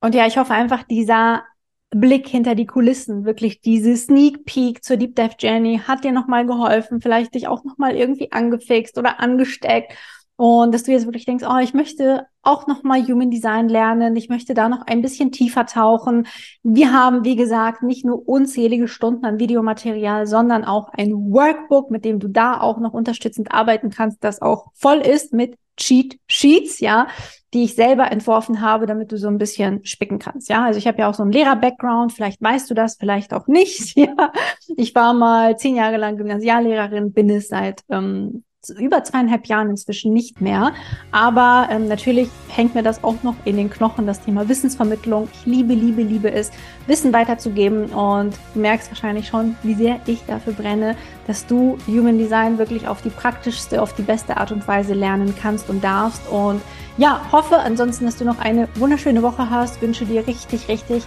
Und 0.00 0.14
ja, 0.14 0.26
ich 0.26 0.38
hoffe 0.38 0.54
einfach, 0.54 0.84
dieser 0.84 1.42
Blick 1.90 2.28
hinter 2.28 2.54
die 2.54 2.66
Kulissen, 2.66 3.24
wirklich 3.24 3.60
diese 3.60 3.96
Sneak 3.96 4.44
Peek 4.44 4.84
zur 4.84 4.96
Deep 4.96 5.14
Dive 5.14 5.36
Journey 5.38 5.80
hat 5.86 6.04
dir 6.04 6.12
nochmal 6.12 6.44
geholfen, 6.44 7.00
vielleicht 7.00 7.34
dich 7.34 7.48
auch 7.48 7.64
nochmal 7.64 7.96
irgendwie 7.96 8.32
angefixt 8.32 8.98
oder 8.98 9.20
angesteckt 9.20 9.92
und 10.36 10.74
dass 10.74 10.82
du 10.82 10.92
jetzt 10.92 11.06
wirklich 11.06 11.24
denkst, 11.24 11.44
oh, 11.48 11.58
ich 11.58 11.72
möchte 11.72 12.26
auch 12.42 12.66
nochmal 12.66 13.02
Human 13.06 13.30
Design 13.30 13.70
lernen, 13.70 14.14
ich 14.16 14.28
möchte 14.28 14.52
da 14.52 14.68
noch 14.68 14.82
ein 14.86 15.00
bisschen 15.00 15.32
tiefer 15.32 15.64
tauchen. 15.64 16.26
Wir 16.62 16.92
haben, 16.92 17.24
wie 17.24 17.36
gesagt, 17.36 17.82
nicht 17.82 18.04
nur 18.04 18.28
unzählige 18.28 18.86
Stunden 18.86 19.24
an 19.24 19.38
Videomaterial, 19.38 20.26
sondern 20.26 20.64
auch 20.64 20.90
ein 20.92 21.12
Workbook, 21.12 21.90
mit 21.90 22.04
dem 22.04 22.20
du 22.20 22.28
da 22.28 22.60
auch 22.60 22.78
noch 22.80 22.92
unterstützend 22.92 23.50
arbeiten 23.50 23.88
kannst, 23.88 24.22
das 24.22 24.42
auch 24.42 24.66
voll 24.74 24.98
ist 24.98 25.32
mit 25.32 25.56
Cheat 25.76 26.18
Sheets, 26.26 26.80
ja, 26.80 27.08
die 27.54 27.64
ich 27.64 27.74
selber 27.74 28.10
entworfen 28.10 28.60
habe, 28.60 28.86
damit 28.86 29.12
du 29.12 29.18
so 29.18 29.28
ein 29.28 29.38
bisschen 29.38 29.84
spicken 29.84 30.18
kannst. 30.18 30.48
Ja, 30.48 30.64
also 30.64 30.78
ich 30.78 30.86
habe 30.86 30.98
ja 30.98 31.08
auch 31.08 31.14
so 31.14 31.22
einen 31.22 31.32
Lehrer-Background, 31.32 32.12
vielleicht 32.12 32.42
weißt 32.42 32.68
du 32.70 32.74
das, 32.74 32.96
vielleicht 32.96 33.32
auch 33.32 33.46
nicht. 33.46 33.96
Ja, 34.06 34.32
ich 34.76 34.94
war 34.94 35.14
mal 35.14 35.56
zehn 35.56 35.74
Jahre 35.76 35.96
lang 35.96 36.16
Gymnasiallehrerin, 36.16 37.12
bin 37.12 37.30
es 37.30 37.48
seit 37.48 37.82
ähm, 37.88 38.44
über 38.70 39.04
zweieinhalb 39.04 39.46
Jahren 39.46 39.70
inzwischen 39.70 40.12
nicht 40.12 40.40
mehr. 40.40 40.72
Aber 41.12 41.68
ähm, 41.70 41.88
natürlich 41.88 42.28
hängt 42.48 42.74
mir 42.74 42.82
das 42.82 43.02
auch 43.04 43.22
noch 43.22 43.34
in 43.44 43.56
den 43.56 43.70
Knochen, 43.70 44.06
das 44.06 44.20
Thema 44.20 44.48
Wissensvermittlung. 44.48 45.28
Ich 45.32 45.46
liebe, 45.46 45.74
liebe, 45.74 46.02
liebe 46.02 46.30
es, 46.30 46.50
Wissen 46.86 47.12
weiterzugeben. 47.12 47.86
Und 47.86 48.34
du 48.54 48.60
merkst 48.60 48.90
wahrscheinlich 48.90 49.28
schon, 49.28 49.56
wie 49.62 49.74
sehr 49.74 50.00
ich 50.06 50.24
dafür 50.26 50.52
brenne, 50.52 50.96
dass 51.26 51.46
du 51.46 51.78
Human 51.86 52.18
Design 52.18 52.58
wirklich 52.58 52.88
auf 52.88 53.02
die 53.02 53.10
praktischste, 53.10 53.82
auf 53.82 53.94
die 53.94 54.02
beste 54.02 54.36
Art 54.36 54.52
und 54.52 54.66
Weise 54.66 54.94
lernen 54.94 55.34
kannst 55.40 55.68
und 55.68 55.82
darfst. 55.82 56.22
Und 56.30 56.60
ja, 56.98 57.20
hoffe 57.30 57.58
ansonsten, 57.58 58.06
dass 58.06 58.16
du 58.16 58.24
noch 58.24 58.38
eine 58.38 58.68
wunderschöne 58.76 59.22
Woche 59.22 59.50
hast. 59.50 59.82
Wünsche 59.82 60.06
dir 60.06 60.26
richtig, 60.26 60.68
richtig 60.68 61.04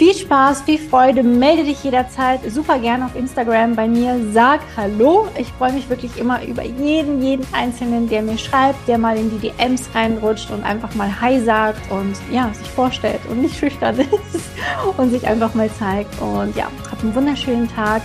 viel 0.00 0.14
Spaß, 0.14 0.62
viel 0.62 0.78
Freude. 0.78 1.22
Melde 1.22 1.62
dich 1.62 1.84
jederzeit 1.84 2.40
super 2.50 2.78
gerne 2.78 3.04
auf 3.04 3.14
Instagram 3.14 3.76
bei 3.76 3.86
mir. 3.86 4.18
Sag 4.32 4.60
Hallo. 4.74 5.28
Ich 5.36 5.48
freue 5.52 5.74
mich 5.74 5.90
wirklich 5.90 6.16
immer 6.16 6.42
über 6.42 6.64
jeden, 6.64 7.20
jeden 7.20 7.46
Einzelnen, 7.52 8.08
der 8.08 8.22
mir 8.22 8.38
schreibt, 8.38 8.88
der 8.88 8.96
mal 8.96 9.18
in 9.18 9.28
die 9.28 9.50
DMs 9.50 9.90
reinrutscht 9.94 10.50
und 10.52 10.64
einfach 10.64 10.94
mal 10.94 11.20
Hi 11.20 11.38
sagt 11.44 11.90
und 11.90 12.16
ja, 12.32 12.50
sich 12.54 12.70
vorstellt 12.70 13.20
und 13.28 13.42
nicht 13.42 13.58
schüchtern 13.58 13.98
ist 13.98 14.48
und 14.96 15.10
sich 15.10 15.26
einfach 15.26 15.52
mal 15.52 15.70
zeigt. 15.78 16.18
Und 16.18 16.56
ja, 16.56 16.68
hab 16.90 17.02
einen 17.02 17.14
wunderschönen 17.14 17.68
Tag. 17.68 18.00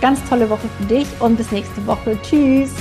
Ganz 0.00 0.26
tolle 0.30 0.48
Woche 0.48 0.66
für 0.78 0.86
dich 0.86 1.08
und 1.20 1.36
bis 1.36 1.52
nächste 1.52 1.86
Woche. 1.86 2.16
Tschüss. 2.22 2.72